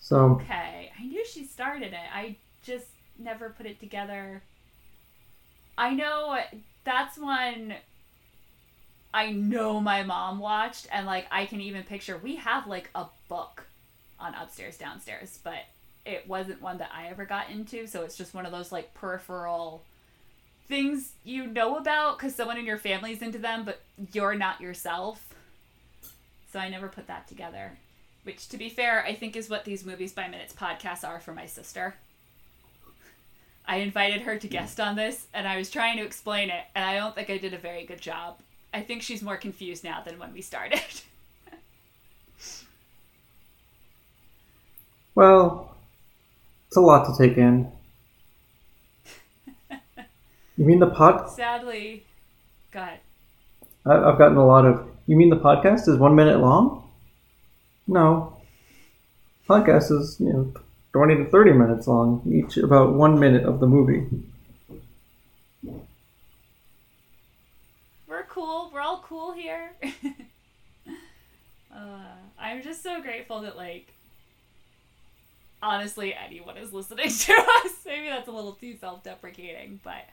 So 0.00 0.40
okay, 0.42 0.90
I 0.98 1.04
knew 1.04 1.24
she 1.24 1.44
started 1.44 1.92
it. 1.92 2.08
I 2.12 2.36
just 2.64 2.86
never 3.18 3.50
put 3.50 3.66
it 3.66 3.78
together. 3.78 4.42
I 5.78 5.94
know 5.94 6.38
that's 6.84 7.18
one 7.18 7.74
I 9.14 9.30
know 9.30 9.78
my 9.78 10.02
mom 10.02 10.38
watched, 10.38 10.88
and 10.90 11.06
like 11.06 11.26
I 11.30 11.44
can 11.46 11.60
even 11.60 11.84
picture 11.84 12.18
we 12.18 12.36
have 12.36 12.66
like 12.66 12.90
a 12.94 13.06
book 13.28 13.66
on 14.22 14.34
upstairs 14.34 14.78
downstairs, 14.78 15.38
but 15.42 15.64
it 16.06 16.26
wasn't 16.26 16.62
one 16.62 16.78
that 16.78 16.90
I 16.94 17.08
ever 17.08 17.24
got 17.24 17.50
into, 17.50 17.86
so 17.86 18.02
it's 18.02 18.16
just 18.16 18.34
one 18.34 18.46
of 18.46 18.52
those 18.52 18.72
like 18.72 18.94
peripheral 18.94 19.82
things 20.68 21.12
you 21.24 21.46
know 21.46 21.76
about 21.76 22.18
because 22.18 22.34
someone 22.34 22.56
in 22.56 22.64
your 22.64 22.78
family's 22.78 23.22
into 23.22 23.38
them, 23.38 23.64
but 23.64 23.80
you're 24.12 24.34
not 24.34 24.60
yourself. 24.60 25.34
So 26.52 26.58
I 26.58 26.68
never 26.68 26.88
put 26.88 27.06
that 27.06 27.28
together. 27.28 27.72
Which, 28.24 28.48
to 28.50 28.56
be 28.56 28.68
fair, 28.68 29.04
I 29.04 29.14
think 29.14 29.36
is 29.36 29.50
what 29.50 29.64
these 29.64 29.84
Movies 29.84 30.12
by 30.12 30.28
Minutes 30.28 30.54
podcasts 30.54 31.06
are 31.06 31.18
for 31.18 31.34
my 31.34 31.46
sister. 31.46 31.94
I 33.66 33.76
invited 33.76 34.22
her 34.22 34.38
to 34.38 34.48
guest 34.48 34.80
on 34.80 34.96
this, 34.96 35.26
and 35.34 35.46
I 35.46 35.56
was 35.56 35.70
trying 35.70 35.96
to 35.98 36.04
explain 36.04 36.50
it, 36.50 36.64
and 36.74 36.84
I 36.84 36.96
don't 36.96 37.14
think 37.14 37.30
I 37.30 37.38
did 37.38 37.54
a 37.54 37.58
very 37.58 37.84
good 37.84 38.00
job. 38.00 38.38
I 38.74 38.80
think 38.80 39.02
she's 39.02 39.22
more 39.22 39.36
confused 39.36 39.84
now 39.84 40.02
than 40.02 40.18
when 40.18 40.32
we 40.32 40.40
started. 40.40 40.80
well, 45.14 45.76
it's 46.68 46.76
a 46.76 46.80
lot 46.80 47.06
to 47.06 47.28
take 47.28 47.36
in. 47.36 47.70
You 50.58 50.66
mean 50.66 50.80
the 50.80 50.90
pod? 50.90 51.30
Sadly, 51.30 52.04
go 52.70 52.80
ahead. 52.80 53.00
I've 53.86 54.18
gotten 54.18 54.36
a 54.36 54.46
lot 54.46 54.66
of. 54.66 54.86
You 55.06 55.16
mean 55.16 55.30
the 55.30 55.36
podcast 55.36 55.88
is 55.88 55.96
one 55.96 56.14
minute 56.14 56.40
long? 56.40 56.88
No. 57.86 58.36
Podcast 59.48 59.90
is 59.90 60.16
you 60.20 60.32
know 60.32 60.52
twenty 60.92 61.16
to 61.16 61.24
thirty 61.24 61.52
minutes 61.52 61.88
long, 61.88 62.22
each 62.30 62.58
about 62.58 62.92
one 62.92 63.18
minute 63.18 63.44
of 63.44 63.60
the 63.60 63.66
movie. 63.66 64.06
We're 68.06 68.24
cool. 68.28 68.70
We're 68.72 68.80
all 68.80 69.02
cool 69.08 69.32
here. 69.32 69.72
uh, 71.74 72.14
I'm 72.38 72.62
just 72.62 72.82
so 72.82 73.00
grateful 73.00 73.40
that 73.40 73.56
like 73.56 73.92
honestly 75.62 76.14
anyone 76.14 76.56
is 76.56 76.72
listening 76.72 77.08
to 77.10 77.32
us. 77.32 77.72
Maybe 77.86 78.08
that's 78.08 78.28
a 78.28 78.32
little 78.32 78.52
too 78.52 78.76
self-deprecating, 78.76 79.80
but 79.82 80.08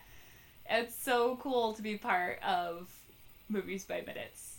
it's 0.69 0.95
so 0.95 1.37
cool 1.41 1.73
to 1.73 1.81
be 1.81 1.97
part 1.97 2.41
of 2.43 2.89
Movies 3.49 3.83
by 3.83 4.01
Minutes 4.01 4.49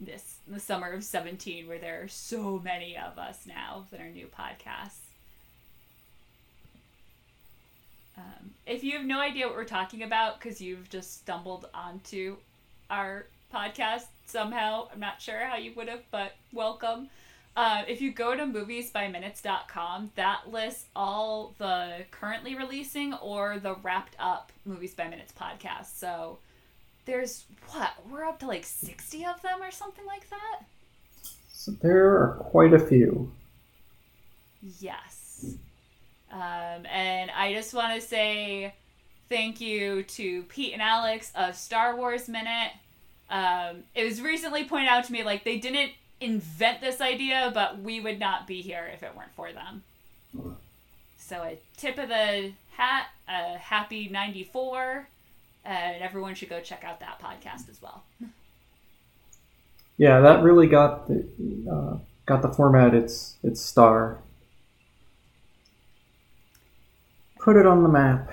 this 0.00 0.36
the 0.48 0.58
summer 0.58 0.90
of 0.92 1.04
17 1.04 1.68
where 1.68 1.78
there 1.78 2.02
are 2.02 2.08
so 2.08 2.60
many 2.64 2.96
of 2.96 3.18
us 3.18 3.40
now 3.46 3.84
that 3.90 4.00
are 4.00 4.08
new 4.08 4.26
podcasts. 4.26 4.98
Um, 8.16 8.50
if 8.66 8.82
you 8.82 8.92
have 8.92 9.04
no 9.06 9.20
idea 9.20 9.46
what 9.46 9.56
we're 9.56 9.64
talking 9.64 10.02
about 10.02 10.40
because 10.40 10.60
you've 10.60 10.88
just 10.88 11.20
stumbled 11.20 11.68
onto 11.74 12.36
our 12.90 13.26
podcast 13.54 14.06
somehow, 14.26 14.88
I'm 14.92 15.00
not 15.00 15.20
sure 15.20 15.44
how 15.44 15.56
you 15.56 15.72
would 15.76 15.88
have, 15.88 16.02
but 16.10 16.32
welcome. 16.52 17.08
Uh, 17.56 17.82
if 17.88 18.00
you 18.00 18.12
go 18.12 18.36
to 18.36 18.44
moviesbyminutes.com, 18.44 20.12
that 20.14 20.50
lists 20.50 20.86
all 20.94 21.54
the 21.58 22.04
currently 22.10 22.54
releasing 22.54 23.12
or 23.14 23.58
the 23.58 23.74
wrapped 23.76 24.14
up 24.18 24.52
Movies 24.64 24.94
by 24.94 25.08
Minutes 25.08 25.32
podcast. 25.38 25.98
So 25.98 26.38
there's 27.06 27.44
what? 27.70 27.92
We're 28.08 28.24
up 28.24 28.38
to 28.40 28.46
like 28.46 28.64
60 28.64 29.26
of 29.26 29.42
them 29.42 29.62
or 29.62 29.70
something 29.70 30.06
like 30.06 30.28
that? 30.30 30.60
So 31.52 31.72
there 31.72 32.16
are 32.16 32.36
quite 32.38 32.72
a 32.72 32.78
few. 32.78 33.32
Yes. 34.78 35.56
Um, 36.32 36.86
and 36.86 37.30
I 37.32 37.52
just 37.52 37.74
want 37.74 38.00
to 38.00 38.06
say 38.06 38.74
thank 39.28 39.60
you 39.60 40.04
to 40.04 40.44
Pete 40.44 40.72
and 40.72 40.80
Alex 40.80 41.32
of 41.34 41.56
Star 41.56 41.96
Wars 41.96 42.28
Minute. 42.28 42.70
Um, 43.28 43.84
it 43.94 44.04
was 44.04 44.20
recently 44.20 44.64
pointed 44.64 44.88
out 44.88 45.04
to 45.04 45.12
me 45.12 45.24
like 45.24 45.44
they 45.44 45.58
didn't 45.58 45.92
invent 46.20 46.80
this 46.80 47.00
idea, 47.00 47.50
but 47.54 47.80
we 47.80 48.00
would 48.00 48.18
not 48.18 48.46
be 48.46 48.60
here 48.60 48.90
if 48.92 49.02
it 49.02 49.16
weren't 49.16 49.32
for 49.34 49.50
them. 49.52 49.82
So 51.18 51.42
a 51.42 51.58
tip 51.76 51.98
of 51.98 52.08
the 52.08 52.52
hat, 52.72 53.06
a 53.28 53.56
happy 53.58 54.08
94, 54.08 55.08
and 55.64 56.02
everyone 56.02 56.34
should 56.34 56.48
go 56.50 56.60
check 56.60 56.84
out 56.84 57.00
that 57.00 57.20
podcast 57.20 57.68
as 57.68 57.80
well. 57.80 58.02
Yeah, 59.96 60.20
that 60.20 60.42
really 60.42 60.66
got 60.66 61.08
the 61.08 61.26
uh, 61.70 61.98
got 62.24 62.42
the 62.42 62.48
format 62.48 62.94
its 62.94 63.36
its 63.42 63.60
star. 63.60 64.18
Put 67.38 67.56
it 67.56 67.66
on 67.66 67.82
the 67.82 67.88
map. 67.88 68.30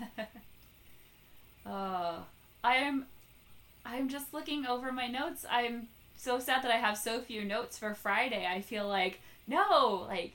uh, 1.66 2.16
I 2.64 2.74
am 2.74 3.06
I'm 3.84 4.08
just 4.08 4.34
looking 4.34 4.66
over 4.66 4.90
my 4.90 5.06
notes. 5.06 5.46
I'm 5.48 5.88
so 6.18 6.38
sad 6.38 6.62
that 6.62 6.70
I 6.70 6.76
have 6.76 6.98
so 6.98 7.20
few 7.20 7.44
notes 7.44 7.78
for 7.78 7.94
Friday. 7.94 8.46
I 8.46 8.60
feel 8.60 8.86
like 8.86 9.20
no, 9.46 10.06
like 10.08 10.34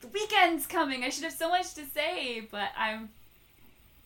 the 0.00 0.08
weekend's 0.08 0.66
coming. 0.66 1.02
I 1.02 1.08
should 1.08 1.24
have 1.24 1.32
so 1.32 1.48
much 1.48 1.74
to 1.74 1.84
say, 1.86 2.40
but 2.50 2.70
I'm 2.76 3.08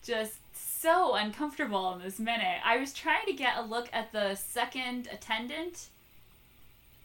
just 0.03 0.33
so 0.53 1.15
uncomfortable 1.15 1.93
in 1.93 2.01
this 2.01 2.19
minute. 2.19 2.59
I 2.63 2.77
was 2.77 2.93
trying 2.93 3.25
to 3.25 3.33
get 3.33 3.57
a 3.57 3.63
look 3.63 3.89
at 3.91 4.11
the 4.11 4.35
second 4.35 5.09
attendant, 5.11 5.89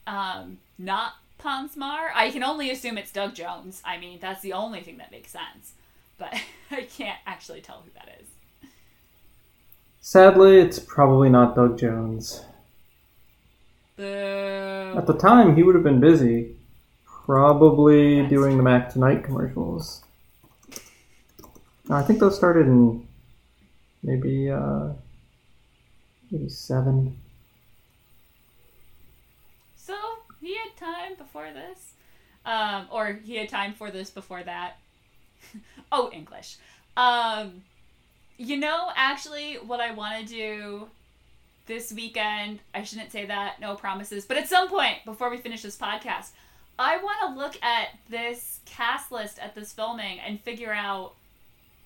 um, 0.07 0.59
not 0.77 1.15
Pons 1.37 1.75
Maar. 1.75 2.11
I 2.13 2.31
can 2.31 2.43
only 2.43 2.69
assume 2.69 2.97
it's 2.97 3.11
Doug 3.11 3.33
Jones. 3.33 3.81
I 3.83 3.97
mean, 3.97 4.19
that's 4.21 4.41
the 4.41 4.53
only 4.53 4.81
thing 4.81 4.97
that 4.97 5.11
makes 5.11 5.31
sense. 5.31 5.73
But 6.17 6.33
I 6.71 6.83
can't 6.83 7.19
actually 7.25 7.61
tell 7.61 7.83
who 7.83 7.91
that 7.95 8.17
is. 8.21 8.27
Sadly, 9.99 10.57
it's 10.59 10.79
probably 10.79 11.29
not 11.29 11.55
Doug 11.55 11.77
Jones. 11.77 12.43
Boo. 14.01 14.97
At 14.97 15.05
the 15.05 15.13
time, 15.13 15.55
he 15.55 15.61
would 15.61 15.75
have 15.75 15.83
been 15.83 15.99
busy, 15.99 16.55
probably 17.05 18.25
doing 18.25 18.57
the 18.57 18.63
Mac 18.63 18.91
Tonight 18.91 19.23
commercials. 19.23 20.03
I 21.87 22.01
think 22.01 22.19
those 22.19 22.35
started 22.35 22.65
in 22.65 23.07
maybe 24.01 24.49
uh, 24.49 24.89
maybe 26.31 26.49
seven. 26.49 27.15
So 29.75 29.93
he 30.41 30.57
had 30.57 30.75
time 30.77 31.13
before 31.15 31.51
this, 31.53 31.93
um, 32.43 32.87
or 32.91 33.19
he 33.23 33.35
had 33.35 33.49
time 33.49 33.73
for 33.73 33.91
this 33.91 34.09
before 34.09 34.41
that. 34.41 34.77
oh, 35.91 36.09
English. 36.11 36.57
Um, 36.97 37.61
you 38.37 38.57
know, 38.57 38.89
actually, 38.95 39.57
what 39.57 39.79
I 39.79 39.91
want 39.91 40.27
to 40.27 40.33
do 40.33 40.87
this 41.67 41.91
weekend, 41.91 42.59
I 42.73 42.83
shouldn't 42.83 43.11
say 43.11 43.25
that, 43.25 43.59
no 43.61 43.75
promises, 43.75 44.25
but 44.25 44.37
at 44.37 44.47
some 44.47 44.67
point 44.69 44.97
before 45.05 45.29
we 45.29 45.37
finish 45.37 45.61
this 45.61 45.77
podcast, 45.77 46.29
I 46.79 46.97
want 46.97 47.19
to 47.21 47.39
look 47.39 47.61
at 47.63 47.89
this 48.09 48.59
cast 48.65 49.11
list 49.11 49.39
at 49.39 49.53
this 49.53 49.71
filming 49.71 50.19
and 50.19 50.39
figure 50.41 50.73
out 50.73 51.13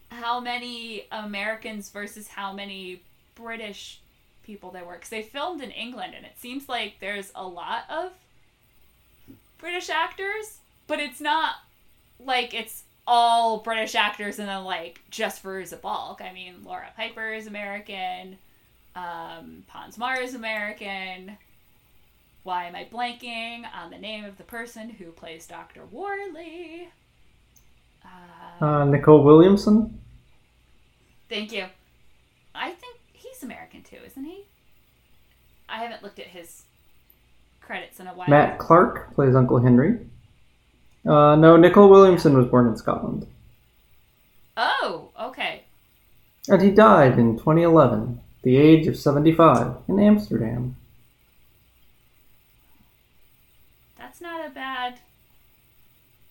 how 0.09 0.39
many 0.39 1.07
Americans 1.11 1.89
versus 1.89 2.27
how 2.27 2.53
many 2.53 3.01
British 3.35 3.99
people 4.43 4.71
there 4.71 4.85
were. 4.85 4.93
Because 4.93 5.09
they 5.09 5.21
filmed 5.21 5.61
in 5.61 5.71
England, 5.71 6.13
and 6.15 6.25
it 6.25 6.39
seems 6.39 6.69
like 6.69 6.95
there's 6.99 7.31
a 7.35 7.45
lot 7.45 7.83
of 7.89 8.11
British 9.57 9.89
actors, 9.89 10.59
but 10.87 10.99
it's 10.99 11.19
not 11.19 11.55
like 12.23 12.53
it's 12.53 12.83
all 13.07 13.59
British 13.59 13.95
actors 13.95 14.39
and 14.39 14.47
then 14.47 14.63
like 14.63 15.01
just 15.09 15.43
Fairuza 15.43 15.79
Balk. 15.81 16.21
I 16.21 16.31
mean, 16.31 16.55
Laura 16.63 16.87
Piper 16.95 17.33
is 17.33 17.47
American. 17.47 18.37
Um, 18.95 19.63
Pons 19.67 19.97
Maar 19.97 20.21
is 20.21 20.33
American. 20.35 21.37
Why 22.43 22.65
am 22.65 22.75
I 22.75 22.85
blanking 22.91 23.63
on 23.73 23.89
the 23.89 23.97
name 23.97 24.23
of 24.23 24.37
the 24.37 24.43
person 24.43 24.89
who 24.89 25.05
plays 25.11 25.47
Dr. 25.47 25.81
Worley? 25.91 26.89
Uh, 28.03 28.63
Uh, 28.65 28.85
Nicol 28.85 29.23
Williamson. 29.23 29.99
thank 31.27 31.51
you. 31.51 31.65
I 32.53 32.69
think 32.71 32.97
he's 33.13 33.43
American 33.43 33.81
too, 33.83 33.97
isn't 34.05 34.23
he? 34.23 34.43
I 35.67 35.79
haven't 35.83 36.03
looked 36.03 36.19
at 36.19 36.27
his 36.27 36.63
credits 37.59 37.99
in 37.99 38.07
a 38.07 38.13
while. 38.13 38.29
Matt 38.29 38.59
Clark 38.59 39.13
plays 39.15 39.35
Uncle 39.35 39.59
Henry. 39.59 39.99
Uh, 41.05 41.35
no, 41.35 41.57
Nicol 41.57 41.89
Williamson 41.89 42.37
was 42.37 42.47
born 42.47 42.67
in 42.67 42.77
Scotland. 42.77 43.27
Oh, 44.55 45.09
okay. 45.19 45.63
And 46.47 46.61
he 46.61 46.69
died 46.71 47.17
in 47.19 47.37
2011, 47.37 48.19
at 48.19 48.24
the 48.45 48.55
age 48.55 48.87
of 48.87 48.95
75, 48.95 49.75
in 49.89 49.99
Amsterdam. 49.99 50.77
That's 53.97 54.21
not 54.21 54.45
a 54.45 54.49
bad. 54.49 54.99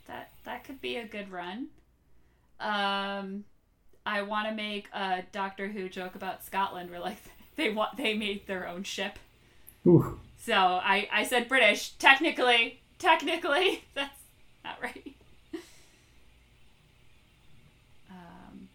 That 0.07 0.31
that 0.45 0.65
could 0.65 0.81
be 0.81 0.97
a 0.97 1.05
good 1.05 1.31
run. 1.31 1.69
Um, 2.61 3.45
I 4.07 4.23
want 4.23 4.49
to 4.49 4.55
make 4.55 4.87
a 4.95 5.25
Doctor 5.33 5.69
Who 5.69 5.89
joke 5.89 6.15
about 6.15 6.45
Scotland, 6.45 6.91
where 6.91 7.01
like 7.01 7.19
they 7.57 7.71
want 7.71 7.97
they 7.97 8.15
made 8.15 8.47
their 8.47 8.67
own 8.69 8.85
ship. 8.85 9.19
Oof. 9.87 10.07
So 10.39 10.55
I 10.55 11.09
I 11.13 11.25
said 11.25 11.49
British. 11.49 11.91
Technically, 11.99 12.81
technically, 12.99 13.83
that's 13.95 14.21
not 14.65 14.77
right. 14.83 15.15
um. 18.11 18.69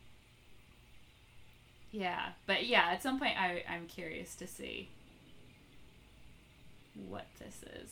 Yeah, 1.91 2.29
but 2.45 2.65
yeah, 2.65 2.89
at 2.91 3.01
some 3.01 3.19
point 3.19 3.39
I 3.39 3.63
I'm 3.67 3.87
curious 3.87 4.35
to 4.35 4.47
see 4.47 4.89
what 7.07 7.25
this 7.39 7.63
is. 7.81 7.89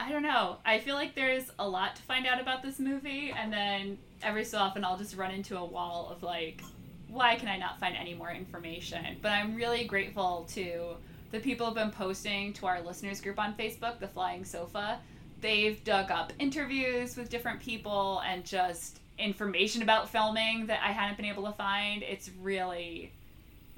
I 0.00 0.10
don't 0.10 0.22
know. 0.22 0.58
I 0.66 0.80
feel 0.80 0.96
like 0.96 1.14
there's 1.14 1.50
a 1.58 1.68
lot 1.68 1.96
to 1.96 2.02
find 2.02 2.26
out 2.26 2.40
about 2.40 2.62
this 2.62 2.78
movie, 2.78 3.32
and 3.34 3.52
then 3.52 3.98
every 4.22 4.44
so 4.44 4.58
often 4.58 4.84
I'll 4.84 4.98
just 4.98 5.16
run 5.16 5.30
into 5.30 5.56
a 5.56 5.64
wall 5.64 6.10
of 6.14 6.22
like, 6.22 6.62
why 7.08 7.36
can 7.36 7.48
I 7.48 7.56
not 7.56 7.78
find 7.78 7.96
any 7.96 8.12
more 8.12 8.30
information? 8.30 9.16
But 9.22 9.32
I'm 9.32 9.54
really 9.54 9.84
grateful 9.84 10.46
to 10.54 10.96
the 11.30 11.40
people 11.40 11.66
who've 11.66 11.74
been 11.74 11.90
posting 11.90 12.52
to 12.54 12.66
our 12.66 12.82
listeners 12.82 13.20
group 13.20 13.38
on 13.38 13.54
Facebook, 13.54 13.98
the 14.00 14.08
Flying 14.08 14.44
Sofa. 14.44 14.98
They've 15.40 15.82
dug 15.84 16.10
up 16.10 16.32
interviews 16.38 17.16
with 17.16 17.30
different 17.30 17.60
people 17.60 18.20
and 18.26 18.44
just 18.44 19.00
information 19.18 19.82
about 19.82 20.08
filming 20.08 20.66
that 20.66 20.80
I 20.82 20.92
hadn't 20.92 21.16
been 21.16 21.26
able 21.26 21.44
to 21.44 21.52
find. 21.52 22.02
It's 22.02 22.30
really, 22.40 23.12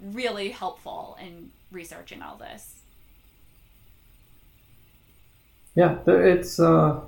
really 0.00 0.50
helpful 0.50 1.16
in 1.20 1.50
researching 1.70 2.22
all 2.22 2.36
this. 2.36 2.82
Yeah, 5.74 5.98
it's 6.06 6.58
uh, 6.58 7.00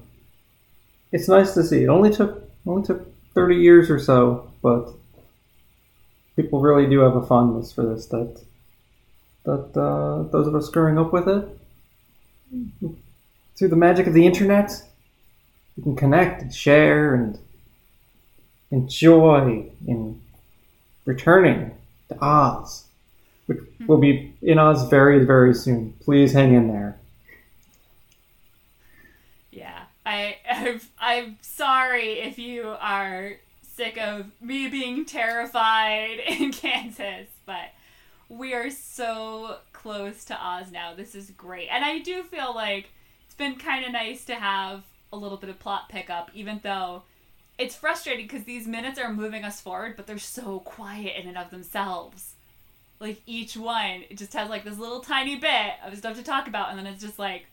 it's 1.11 1.29
nice 1.29 1.55
to 1.55 1.64
see. 1.64 1.85
It 1.85 1.88
only 1.88 2.11
took 2.11 2.43
only 2.67 2.87
took 2.87 3.07
30 3.35 3.57
years 3.57 3.91
or 3.91 3.99
so, 3.99 4.51
but 4.62 4.91
people 6.37 6.61
really 6.61 6.88
do 6.88 7.01
have 7.01 7.17
a 7.17 7.25
fondness 7.27 7.73
for 7.73 7.83
this. 7.83 8.07
That 8.07 8.43
that 9.45 9.81
uh, 9.81 10.31
those 10.31 10.47
of 10.47 10.55
us 10.55 10.69
growing 10.69 10.99
up 10.99 11.12
with 11.14 11.29
it, 11.29 11.49
through 13.57 13.69
the 13.69 13.77
magic 13.77 14.07
of 14.07 14.12
the 14.12 14.27
internet, 14.27 14.71
we 15.77 15.83
can 15.83 15.97
connect 15.97 16.43
and 16.43 16.55
share 16.55 17.14
and 17.14 17.38
enjoy 18.71 19.71
in 19.87 20.21
returning 21.05 21.73
to 22.09 22.25
Oz, 22.25 22.85
which 23.47 23.59
hmm. 23.79 23.87
will 23.87 23.99
be 23.99 24.35
in 24.43 24.59
Oz 24.59 24.89
very 24.89 25.25
very 25.25 25.55
soon. 25.55 25.95
Please 26.01 26.33
hang 26.33 26.55
in 26.55 26.69
there. 26.69 26.99
Yeah, 29.51 29.85
I 30.05 30.37
I'm, 30.51 30.81
I'm 30.99 31.39
sorry 31.41 32.21
if 32.21 32.39
you 32.39 32.75
are 32.81 33.33
sick 33.63 33.97
of 33.97 34.27
me 34.41 34.69
being 34.69 35.05
terrified 35.05 36.19
in 36.29 36.53
Kansas, 36.53 37.29
but 37.47 37.71
we 38.29 38.53
are 38.53 38.71
so 38.71 39.59
close 39.73 40.25
to 40.27 40.35
Oz 40.35 40.71
now. 40.71 40.95
This 40.95 41.15
is 41.15 41.31
great, 41.31 41.69
and 41.69 41.85
I 41.85 41.99
do 41.99 42.23
feel 42.23 42.55
like 42.55 42.91
it's 43.25 43.35
been 43.35 43.57
kind 43.57 43.85
of 43.85 43.93
nice 43.93 44.25
to 44.27 44.35
have 44.35 44.83
a 45.13 45.17
little 45.17 45.39
bit 45.39 45.49
of 45.49 45.59
plot 45.59 45.89
pickup, 45.89 46.31
even 46.35 46.61
though 46.63 47.05
it's 47.59 47.75
frustrating 47.75 48.27
because 48.27 48.44
these 48.44 48.66
minutes 48.66 48.99
are 48.99 49.12
moving 49.12 49.44
us 49.44 49.61
forward, 49.61 49.97
but 49.97 50.07
they're 50.07 50.18
so 50.18 50.61
quiet 50.61 51.16
in 51.21 51.29
and 51.29 51.37
of 51.37 51.51
themselves. 51.51 52.35
Like 53.01 53.21
each 53.27 53.57
one, 53.57 54.05
it 54.09 54.16
just 54.16 54.33
has 54.33 54.49
like 54.49 54.64
this 54.64 54.79
little 54.79 55.01
tiny 55.01 55.37
bit 55.37 55.75
of 55.85 55.97
stuff 55.97 56.16
to 56.16 56.23
talk 56.23 56.49
about, 56.49 56.71
and 56.71 56.79
then 56.79 56.87
it's 56.87 57.03
just 57.03 57.18
like 57.18 57.47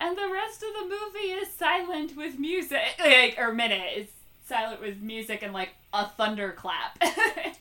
and 0.00 0.16
the 0.18 0.30
rest 0.30 0.62
of 0.62 0.68
the 0.74 0.96
movie 0.96 1.32
is 1.32 1.48
silent 1.48 2.16
with 2.16 2.38
music 2.38 2.80
like 3.00 3.36
or 3.38 3.52
minute 3.52 3.96
is 3.96 4.08
silent 4.46 4.80
with 4.80 5.00
music 5.00 5.42
and 5.42 5.52
like 5.52 5.70
a 5.92 6.06
thunderclap 6.06 6.98
it's, 7.02 7.58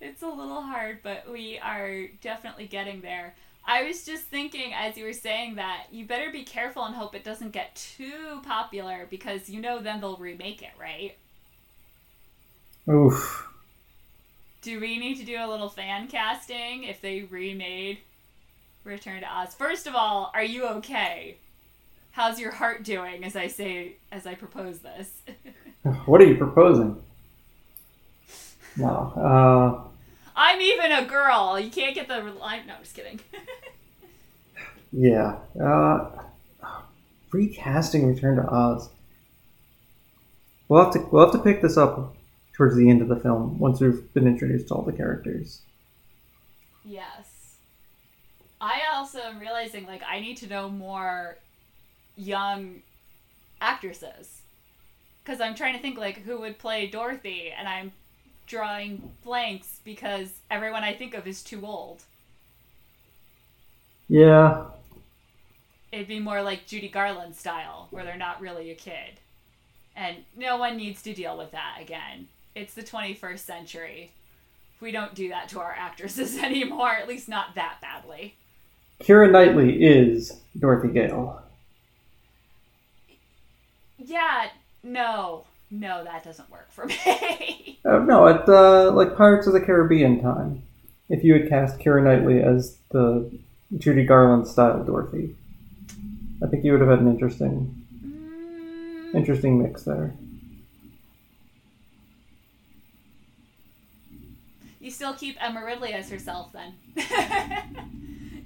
it's 0.00 0.22
a 0.22 0.28
little 0.28 0.60
hard 0.60 0.98
but 1.02 1.30
we 1.30 1.58
are 1.58 2.06
definitely 2.20 2.66
getting 2.66 3.00
there 3.00 3.34
i 3.66 3.84
was 3.84 4.04
just 4.04 4.24
thinking 4.24 4.72
as 4.74 4.96
you 4.96 5.04
were 5.04 5.12
saying 5.12 5.56
that 5.56 5.86
you 5.90 6.04
better 6.04 6.30
be 6.30 6.42
careful 6.42 6.84
and 6.84 6.94
hope 6.94 7.14
it 7.14 7.24
doesn't 7.24 7.50
get 7.50 7.74
too 7.74 8.40
popular 8.44 9.06
because 9.10 9.48
you 9.48 9.60
know 9.60 9.80
then 9.80 10.00
they'll 10.00 10.16
remake 10.16 10.62
it 10.62 10.72
right 10.80 11.16
Oof. 12.88 13.48
do 14.62 14.80
we 14.80 14.98
need 14.98 15.16
to 15.18 15.24
do 15.24 15.36
a 15.38 15.48
little 15.48 15.68
fan 15.68 16.08
casting 16.08 16.84
if 16.84 17.00
they 17.00 17.22
remade 17.22 17.98
Return 18.84 19.20
to 19.20 19.26
Oz. 19.26 19.54
First 19.54 19.86
of 19.86 19.94
all, 19.94 20.30
are 20.34 20.42
you 20.42 20.66
okay? 20.66 21.36
How's 22.12 22.40
your 22.40 22.50
heart 22.50 22.82
doing 22.82 23.24
as 23.24 23.36
I 23.36 23.46
say 23.46 23.92
as 24.10 24.26
I 24.26 24.34
propose 24.34 24.80
this? 24.80 25.10
What 26.06 26.20
are 26.20 26.26
you 26.26 26.36
proposing? 26.36 27.02
No. 28.76 29.12
Uh, 29.16 29.91
I'm 30.34 30.60
even 30.60 30.92
a 30.92 31.04
girl. 31.04 31.58
You 31.58 31.70
can't 31.70 31.94
get 31.94 32.08
the 32.08 32.20
line. 32.22 32.66
No, 32.66 32.74
just 32.80 32.94
kidding. 32.94 33.20
yeah. 34.92 35.36
Uh, 35.60 36.10
recasting 37.30 38.06
Return 38.06 38.36
to 38.36 38.48
Oz. 38.48 38.88
We'll 40.68 40.84
have 40.84 40.92
to 40.94 41.00
we'll 41.10 41.24
have 41.24 41.32
to 41.32 41.38
pick 41.42 41.60
this 41.60 41.76
up 41.76 42.14
towards 42.54 42.76
the 42.76 42.88
end 42.88 43.02
of 43.02 43.08
the 43.08 43.16
film 43.16 43.58
once 43.58 43.80
we've 43.80 44.12
been 44.14 44.26
introduced 44.26 44.68
to 44.68 44.74
all 44.74 44.82
the 44.82 44.92
characters. 44.92 45.60
yes. 46.84 47.28
I 48.60 48.82
also 48.94 49.18
am 49.18 49.40
realizing 49.40 49.86
like 49.86 50.02
I 50.08 50.20
need 50.20 50.36
to 50.38 50.46
know 50.46 50.68
more 50.68 51.36
young 52.16 52.82
actresses 53.60 54.42
because 55.24 55.40
I'm 55.40 55.54
trying 55.56 55.74
to 55.74 55.80
think 55.80 55.98
like 55.98 56.18
who 56.22 56.38
would 56.40 56.58
play 56.58 56.86
Dorothy, 56.86 57.50
and 57.56 57.68
I'm 57.68 57.92
drawing 58.52 59.10
blanks 59.24 59.80
because 59.82 60.28
everyone 60.50 60.84
I 60.84 60.92
think 60.92 61.14
of 61.14 61.26
is 61.26 61.42
too 61.42 61.64
old. 61.64 62.02
Yeah. 64.08 64.66
it'd 65.90 66.06
be 66.06 66.20
more 66.20 66.42
like 66.42 66.66
Judy 66.66 66.88
Garland 66.90 67.34
style, 67.34 67.88
where 67.90 68.04
they're 68.04 68.16
not 68.18 68.42
really 68.42 68.70
a 68.70 68.74
kid. 68.74 69.20
And 69.96 70.18
no 70.36 70.58
one 70.58 70.76
needs 70.76 71.00
to 71.02 71.14
deal 71.14 71.38
with 71.38 71.50
that 71.52 71.78
again. 71.80 72.28
It's 72.54 72.74
the 72.74 72.82
21st 72.82 73.38
century. 73.38 74.10
We 74.80 74.90
don't 74.92 75.14
do 75.14 75.30
that 75.30 75.48
to 75.50 75.60
our 75.60 75.72
actresses 75.72 76.36
anymore, 76.42 76.90
at 76.90 77.08
least 77.08 77.30
not 77.30 77.54
that 77.54 77.78
badly. 77.80 78.34
Keira 79.00 79.30
Knightley 79.30 79.82
is 79.82 80.40
Dorothy 80.58 80.92
Gale. 80.92 81.42
Yeah, 83.98 84.48
no. 84.82 85.44
No, 85.74 86.04
that 86.04 86.22
doesn't 86.22 86.50
work 86.50 86.70
for 86.70 86.84
me. 86.86 87.80
uh, 87.86 87.98
no, 88.00 88.28
at 88.28 88.46
uh, 88.46 88.90
like 88.92 89.16
Pirates 89.16 89.46
of 89.46 89.54
the 89.54 89.60
Caribbean 89.60 90.20
time. 90.20 90.62
If 91.08 91.24
you 91.24 91.32
had 91.32 91.48
cast 91.48 91.78
Keira 91.78 92.04
Knightley 92.04 92.42
as 92.42 92.76
the 92.90 93.30
Judy 93.78 94.04
Garland 94.04 94.46
style 94.46 94.84
Dorothy, 94.84 95.34
I 96.42 96.46
think 96.46 96.62
you 96.62 96.72
would 96.72 96.82
have 96.82 96.90
had 96.90 97.00
an 97.00 97.08
interesting, 97.08 97.74
mm. 98.04 99.14
interesting 99.14 99.62
mix 99.62 99.82
there. 99.84 100.12
You 104.78 104.90
still 104.90 105.14
keep 105.14 105.42
Emma 105.42 105.64
Ridley 105.64 105.94
as 105.94 106.10
herself 106.10 106.52
then. 106.52 106.74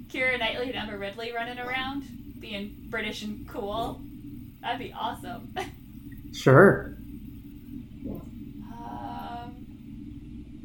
Keira 0.09 0.39
Knightley 0.39 0.71
and 0.71 0.75
Emma 0.75 0.97
Ridley 0.97 1.33
running 1.33 1.59
around, 1.59 2.03
being 2.39 2.75
British 2.89 3.23
and 3.23 3.45
cool. 3.49 3.99
That'd 4.61 4.79
be 4.79 4.93
awesome. 4.93 5.53
Sure. 6.33 6.97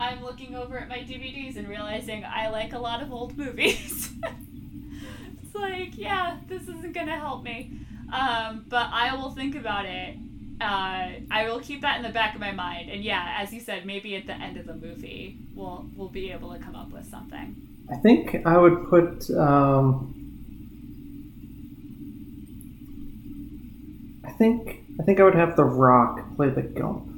I'm 0.03 0.25
looking 0.25 0.57
over 0.57 0.77
at 0.79 0.88
my 0.88 0.99
DVDs 0.99 1.57
and 1.57 1.69
realizing 1.69 2.25
I 2.25 2.49
like 2.49 2.73
a 2.73 2.79
lot 2.79 3.03
of 3.03 3.12
old 3.12 3.38
movies. 3.38 4.11
it's 5.43 5.55
like, 5.55 5.97
yeah, 5.97 6.38
this 6.49 6.62
isn't 6.62 6.93
gonna 6.93 7.17
help 7.17 7.45
me. 7.45 7.71
Um, 8.12 8.65
but 8.69 8.88
I 8.93 9.15
will 9.15 9.31
think 9.31 9.55
about 9.55 9.87
it. 9.87 10.17
Uh, 10.61 11.21
I 11.31 11.45
will 11.49 11.61
keep 11.61 11.83
that 11.83 11.99
in 11.99 12.03
the 12.03 12.09
back 12.09 12.35
of 12.35 12.41
my 12.41 12.51
mind. 12.51 12.91
And 12.91 13.05
yeah, 13.05 13.37
as 13.38 13.53
you 13.55 13.61
said, 13.61 13.87
maybe 13.87 14.17
at 14.17 14.27
the 14.27 14.33
end 14.33 14.57
of 14.57 14.67
the 14.67 14.75
movie, 14.75 15.38
we'll 15.55 15.87
we'll 15.97 16.09
be 16.09 16.33
able 16.33 16.53
to 16.53 16.59
come 16.59 16.75
up 16.75 16.91
with 16.91 17.09
something. 17.09 17.55
I 17.88 17.95
think 17.97 18.45
I 18.45 18.59
would 18.59 18.91
put. 18.91 19.31
Um, 19.31 20.19
I 24.25 24.33
think 24.33 24.85
I 24.99 25.05
think 25.05 25.21
I 25.21 25.23
would 25.23 25.37
have 25.37 25.55
The 25.55 25.65
Rock 25.65 26.35
play 26.35 26.51
the 26.51 26.62
Gump. 26.62 27.12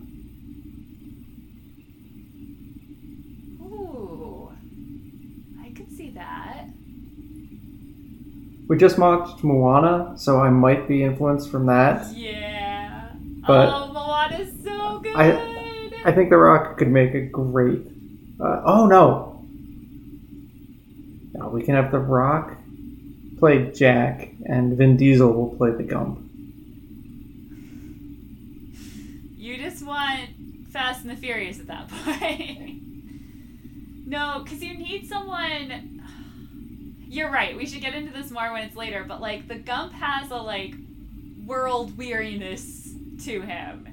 We 8.67 8.79
just 8.79 8.99
watched 8.99 9.45
Moana, 9.45 10.15
so 10.17 10.41
I 10.41 10.49
might 10.49 10.89
be 10.89 11.03
influenced 11.03 11.51
from 11.51 11.67
that. 11.67 12.11
Yeah. 12.15 13.11
But 13.47 13.69
oh, 13.69 13.93
Moana's 13.93 14.53
so 14.65 15.01
good. 15.01 15.15
I, 15.15 15.91
I 16.05 16.13
think 16.13 16.31
The 16.31 16.39
Rock 16.39 16.79
could 16.79 16.89
make 16.89 17.15
a 17.15 17.21
great. 17.21 17.87
Uh, 18.41 18.63
oh 18.65 18.87
no. 18.87 19.45
Now 21.35 21.51
we 21.51 21.63
can 21.63 21.75
have 21.75 21.91
The 21.91 21.99
Rock 21.99 22.57
play 23.39 23.71
Jack, 23.73 24.31
and 24.47 24.77
Vin 24.79 24.97
Diesel 24.97 25.31
will 25.31 25.55
play 25.57 25.73
the 25.73 25.83
Gump. 25.83 26.21
You 29.37 29.59
just 29.59 29.85
want 29.85 30.31
Fast 30.71 31.03
and 31.03 31.11
the 31.11 31.17
Furious 31.17 31.61
at 31.61 31.67
that 31.67 31.89
point. 31.89 32.81
no, 34.07 34.41
because 34.43 34.63
you 34.63 34.73
need 34.79 35.07
someone 35.07 36.03
you're 37.15 37.31
right. 37.31 37.57
We 37.57 37.67
should 37.67 37.81
get 37.81 37.95
into 37.95 38.13
this 38.13 38.31
more 38.31 38.53
when 38.53 38.65
it's 38.65 38.77
later, 38.77 39.05
but 39.07 39.21
like 39.21 39.47
the 39.47 39.55
Gump 39.55 39.93
has 39.93 40.31
a 40.31 40.37
like 40.37 40.75
world 41.47 41.97
weariness 41.97 42.91
to 43.25 43.41
him 43.41 43.87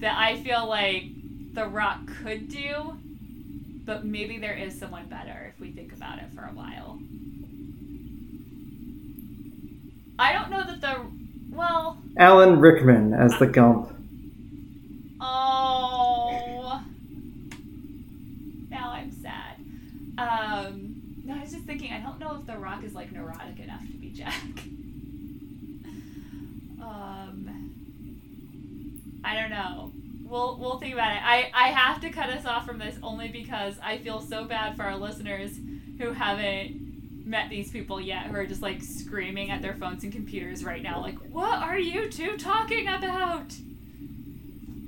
that 0.00 0.16
I 0.18 0.36
feel 0.42 0.66
like 0.66 1.04
The 1.52 1.66
Rock 1.66 2.00
could 2.22 2.48
do, 2.48 2.96
but 3.84 4.04
maybe 4.04 4.38
there 4.38 4.54
is 4.54 4.78
someone 4.78 5.06
better 5.06 5.52
if 5.52 5.60
we 5.60 5.72
think 5.72 5.92
about 5.92 6.18
it 6.18 6.30
for 6.34 6.42
a 6.42 6.52
while. 6.54 6.98
I 10.18 10.32
don't 10.32 10.50
know 10.50 10.64
that 10.64 10.80
the 10.80 10.96
well 11.50 11.98
Alan 12.16 12.60
Rickman 12.60 13.12
as 13.12 13.38
the 13.38 13.46
Gump. 13.46 13.92
Oh. 15.20 16.80
Now 18.70 18.90
I'm 18.92 19.12
sad. 19.12 19.56
Um 20.16 20.46
no, 20.48 20.64
I 20.64 20.70
was 20.70 20.85
thinking. 21.66 21.92
I 21.92 22.00
don't 22.00 22.18
know 22.18 22.36
if 22.40 22.46
The 22.46 22.56
Rock 22.56 22.84
is 22.84 22.94
like 22.94 23.12
neurotic 23.12 23.58
enough 23.60 23.82
to 23.82 23.92
be 23.98 24.10
Jack. 24.10 24.34
um, 26.80 27.72
I 29.24 29.34
don't 29.34 29.50
know. 29.50 29.92
We'll 30.24 30.56
we'll 30.58 30.78
think 30.78 30.94
about 30.94 31.12
it. 31.14 31.22
I 31.22 31.50
I 31.54 31.68
have 31.68 32.00
to 32.00 32.10
cut 32.10 32.30
us 32.30 32.46
off 32.46 32.66
from 32.66 32.78
this 32.78 32.96
only 33.02 33.28
because 33.28 33.74
I 33.82 33.98
feel 33.98 34.20
so 34.20 34.44
bad 34.44 34.76
for 34.76 34.84
our 34.84 34.96
listeners 34.96 35.52
who 35.98 36.12
haven't 36.12 36.86
met 37.26 37.50
these 37.50 37.70
people 37.72 38.00
yet 38.00 38.26
who 38.26 38.36
are 38.36 38.46
just 38.46 38.62
like 38.62 38.80
screaming 38.80 39.50
at 39.50 39.60
their 39.60 39.74
phones 39.74 40.04
and 40.04 40.12
computers 40.12 40.64
right 40.64 40.80
now 40.80 41.00
like 41.00 41.18
what 41.32 41.58
are 41.58 41.78
you 41.78 42.08
two 42.08 42.36
talking 42.36 42.86
about 42.86 43.52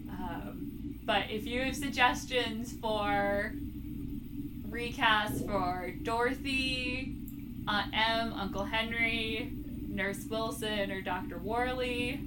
um, 0.08 1.00
but 1.04 1.24
if 1.30 1.44
you 1.46 1.60
have 1.62 1.74
suggestions 1.74 2.72
for 2.80 3.52
recast 4.78 5.44
for 5.44 5.92
Dorothy, 6.04 7.16
Aunt 7.66 7.92
Em, 7.92 8.32
Uncle 8.32 8.62
Henry, 8.62 9.50
Nurse 9.88 10.24
Wilson, 10.30 10.92
or 10.92 11.00
Dr. 11.00 11.38
Worley. 11.38 12.20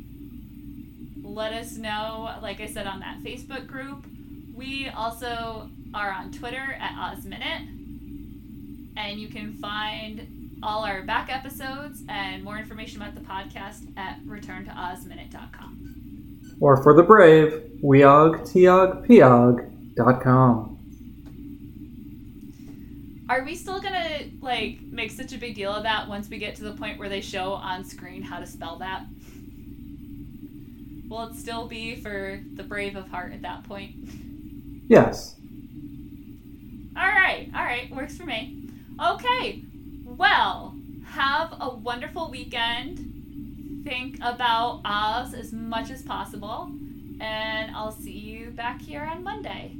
Let 1.23 1.53
us 1.53 1.77
know, 1.77 2.35
like 2.41 2.59
I 2.59 2.67
said, 2.67 2.87
on 2.87 2.99
that 2.99 3.19
Facebook 3.23 3.67
group. 3.67 4.05
We 4.53 4.89
also 4.89 5.69
are 5.93 6.11
on 6.11 6.33
Twitter 6.33 6.75
at 6.77 6.91
OzMinute. 6.91 7.69
And 8.97 9.17
you 9.17 9.29
can 9.29 9.53
find 9.53 10.59
all 10.61 10.83
our 10.83 11.03
back 11.03 11.33
episodes 11.33 12.03
and 12.09 12.43
more 12.43 12.57
information 12.57 13.01
about 13.01 13.15
the 13.15 13.21
podcast 13.21 13.87
at 13.95 14.19
returntoozminute.com. 14.25 16.57
Or 16.59 16.83
for 16.83 16.93
the 16.93 17.03
brave, 17.03 17.63
weogtiogpiog.com. 17.81 20.70
Are 23.31 23.45
we 23.45 23.55
still 23.55 23.79
gonna 23.79 24.23
like 24.41 24.81
make 24.81 25.09
such 25.09 25.31
a 25.31 25.37
big 25.37 25.55
deal 25.55 25.71
of 25.71 25.83
that 25.83 26.09
once 26.09 26.29
we 26.29 26.37
get 26.37 26.53
to 26.55 26.65
the 26.65 26.73
point 26.73 26.99
where 26.99 27.07
they 27.07 27.21
show 27.21 27.53
on 27.53 27.85
screen 27.85 28.21
how 28.21 28.39
to 28.39 28.45
spell 28.45 28.75
that? 28.79 29.05
Will 31.07 31.27
it 31.27 31.35
still 31.35 31.65
be 31.65 31.95
for 31.95 32.41
the 32.55 32.63
brave 32.63 32.97
of 32.97 33.07
heart 33.07 33.31
at 33.31 33.41
that 33.43 33.63
point? 33.63 33.95
Yes. 34.89 35.37
All 36.97 37.07
right, 37.07 37.49
all 37.55 37.63
right, 37.63 37.89
works 37.95 38.17
for 38.17 38.25
me. 38.25 38.67
Okay, 39.01 39.63
well, 40.03 40.75
have 41.05 41.53
a 41.57 41.69
wonderful 41.69 42.29
weekend. 42.29 43.85
Think 43.85 44.17
about 44.21 44.81
Oz 44.83 45.33
as 45.33 45.53
much 45.53 45.89
as 45.89 46.01
possible, 46.01 46.69
and 47.21 47.73
I'll 47.73 47.93
see 47.93 48.11
you 48.11 48.49
back 48.49 48.81
here 48.81 49.03
on 49.03 49.23
Monday. 49.23 49.77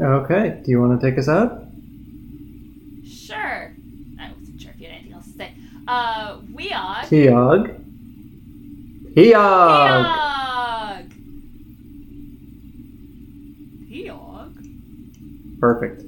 Okay. 0.00 0.60
Do 0.64 0.70
you 0.70 0.80
want 0.80 1.00
to 1.00 1.10
take 1.10 1.18
us 1.18 1.28
out? 1.28 1.64
Sure. 3.04 3.74
I 4.20 4.32
wasn't 4.38 4.60
sure 4.60 4.70
if 4.72 4.80
you 4.80 4.86
had 4.86 4.94
anything 4.94 5.12
else 5.12 5.26
to 5.26 5.32
say. 5.32 5.52
Uh, 5.86 6.38
Weog. 6.52 7.08
Keog. 7.08 7.84
Peog. 13.88 15.60
Perfect. 15.60 16.07